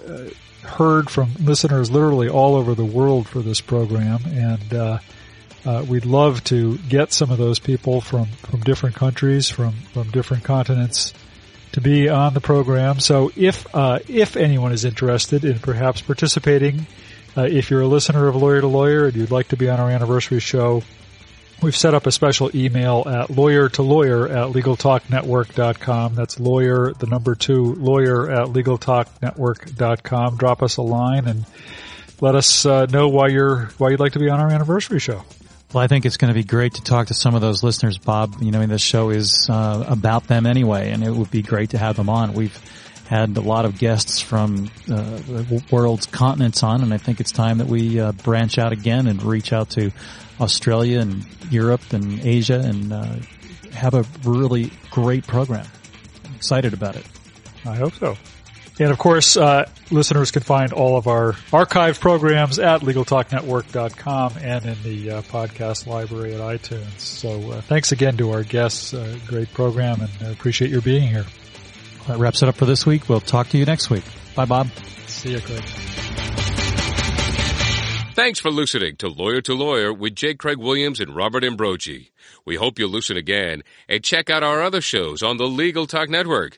heard 0.63 1.09
from 1.09 1.31
listeners 1.39 1.89
literally 1.89 2.29
all 2.29 2.55
over 2.55 2.75
the 2.75 2.85
world 2.85 3.27
for 3.27 3.39
this 3.39 3.61
program, 3.61 4.19
and 4.25 4.73
uh, 4.73 4.99
we'd 5.87 6.05
love 6.05 6.43
to 6.43 6.77
get 6.89 7.11
some 7.11 7.31
of 7.31 7.37
those 7.37 7.59
people 7.59 8.01
from, 8.01 8.25
from 8.25 8.61
different 8.61 8.95
countries, 8.95 9.49
from, 9.49 9.73
from 9.93 10.09
different 10.11 10.43
continents, 10.43 11.13
to 11.77 11.81
be 11.81 12.09
on 12.09 12.33
the 12.33 12.41
program. 12.41 12.99
So 12.99 13.31
if 13.35 13.67
uh, 13.75 13.99
if 14.07 14.35
anyone 14.35 14.71
is 14.71 14.83
interested 14.83 15.45
in 15.45 15.59
perhaps 15.59 16.01
participating, 16.01 16.87
uh, 17.37 17.43
if 17.43 17.69
you're 17.69 17.81
a 17.81 17.87
listener 17.87 18.27
of 18.27 18.35
Lawyer 18.35 18.61
to 18.61 18.67
Lawyer 18.67 19.05
and 19.05 19.15
you'd 19.15 19.29
like 19.29 19.49
to 19.49 19.57
be 19.57 19.69
on 19.69 19.79
our 19.79 19.91
anniversary 19.91 20.39
show, 20.39 20.81
we've 21.61 21.77
set 21.77 21.93
up 21.93 22.07
a 22.07 22.11
special 22.11 22.49
email 22.55 23.03
at 23.05 23.29
lawyer 23.29 23.69
to 23.69 23.83
lawyer 23.83 24.27
at 24.27 24.53
legaltalknetwork.com. 24.53 26.15
That's 26.15 26.39
lawyer, 26.39 26.93
the 26.93 27.05
number 27.05 27.35
two, 27.35 27.75
lawyer 27.75 28.31
at 28.31 28.47
legaltalknetwork.com. 28.47 30.37
Drop 30.37 30.63
us 30.63 30.77
a 30.77 30.81
line 30.81 31.27
and 31.27 31.45
let 32.19 32.33
us 32.33 32.65
uh, 32.65 32.87
know 32.87 33.09
why 33.09 33.27
you're 33.27 33.65
why 33.77 33.91
you'd 33.91 33.99
like 33.99 34.13
to 34.13 34.19
be 34.19 34.29
on 34.29 34.39
our 34.39 34.49
anniversary 34.49 34.99
show. 34.99 35.23
Well, 35.73 35.83
I 35.83 35.87
think 35.87 36.05
it's 36.05 36.15
going 36.15 36.29
to 36.29 36.33
be 36.33 36.45
great 36.45 36.75
to 36.75 36.81
talk 36.81 37.07
to 37.07 37.13
some 37.13 37.35
of 37.35 37.41
those 37.41 37.61
listeners, 37.61 37.97
Bob. 37.97 38.35
You 38.41 38.51
know, 38.51 38.65
this 38.65 38.81
show 38.81 39.09
is 39.09 39.49
uh, 39.49 39.83
about 39.87 40.27
them 40.27 40.45
anyway, 40.45 40.91
and 40.91 41.03
it 41.03 41.11
would 41.11 41.29
be 41.29 41.41
great 41.41 41.71
to 41.71 41.77
have 41.77 41.97
them 41.97 42.09
on. 42.09 42.33
We've 42.33 42.57
had 43.09 43.35
a 43.35 43.41
lot 43.41 43.65
of 43.65 43.77
guests 43.77 44.21
from 44.21 44.69
uh, 44.89 45.17
the 45.17 45.63
world's 45.69 46.05
continents 46.05 46.63
on, 46.63 46.83
and 46.83 46.93
I 46.93 46.97
think 46.97 47.19
it's 47.19 47.31
time 47.31 47.57
that 47.57 47.67
we 47.67 47.99
uh, 47.99 48.13
branch 48.13 48.57
out 48.57 48.71
again 48.71 49.07
and 49.07 49.21
reach 49.23 49.51
out 49.51 49.69
to 49.71 49.91
Australia 50.39 51.01
and 51.01 51.25
Europe 51.51 51.91
and 51.91 52.21
Asia 52.21 52.59
and 52.59 52.93
uh, 52.93 53.15
have 53.73 53.93
a 53.93 54.05
really 54.23 54.71
great 54.89 55.27
program. 55.27 55.65
I'm 56.25 56.35
excited 56.35 56.73
about 56.73 56.95
it. 56.95 57.05
I 57.65 57.75
hope 57.75 57.93
so. 57.93 58.15
And 58.79 58.91
of 58.91 58.97
course, 58.99 59.37
uh, 59.37 59.69
listeners 59.89 60.31
can 60.31 60.43
find 60.43 60.71
all 60.71 60.97
of 60.97 61.07
our 61.07 61.33
archive 61.51 61.99
programs 61.99 62.59
at 62.59 62.81
LegalTalkNetwork.com 62.81 64.33
and 64.41 64.65
in 64.65 64.83
the 64.83 65.11
uh, 65.11 65.21
podcast 65.23 65.87
library 65.87 66.35
at 66.35 66.41
iTunes. 66.41 66.99
So 66.99 67.51
uh, 67.51 67.61
thanks 67.61 67.91
again 67.91 68.17
to 68.17 68.31
our 68.31 68.43
guests. 68.43 68.93
Uh, 68.93 69.17
great 69.25 69.51
program, 69.53 70.01
and 70.01 70.11
I 70.21 70.31
appreciate 70.31 70.69
your 70.69 70.81
being 70.81 71.07
here. 71.07 71.25
That 72.07 72.19
wraps 72.19 72.43
it 72.43 72.49
up 72.49 72.55
for 72.55 72.65
this 72.65 72.85
week. 72.85 73.09
We'll 73.09 73.19
talk 73.19 73.49
to 73.49 73.57
you 73.57 73.65
next 73.65 73.89
week. 73.89 74.03
Bye, 74.35 74.45
Bob. 74.45 74.69
See 75.07 75.31
you, 75.31 75.41
Craig. 75.41 75.63
Thanks 78.13 78.39
for 78.39 78.49
listening 78.49 78.95
to 78.97 79.09
Lawyer 79.09 79.41
to 79.41 79.53
Lawyer 79.53 79.93
with 79.93 80.15
J. 80.15 80.33
Craig 80.33 80.57
Williams 80.57 80.99
and 80.99 81.15
Robert 81.15 81.43
Ambrogi. 81.43 82.09
We 82.45 82.55
hope 82.55 82.79
you'll 82.79 82.89
listen 82.89 83.15
again 83.15 83.61
and 83.87 84.03
check 84.03 84.29
out 84.29 84.41
our 84.41 84.63
other 84.63 84.81
shows 84.81 85.21
on 85.21 85.37
the 85.37 85.45
Legal 85.45 85.85
Talk 85.85 86.09
Network. 86.09 86.57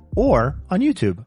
or 0.15 0.55
on 0.69 0.79
YouTube. 0.81 1.25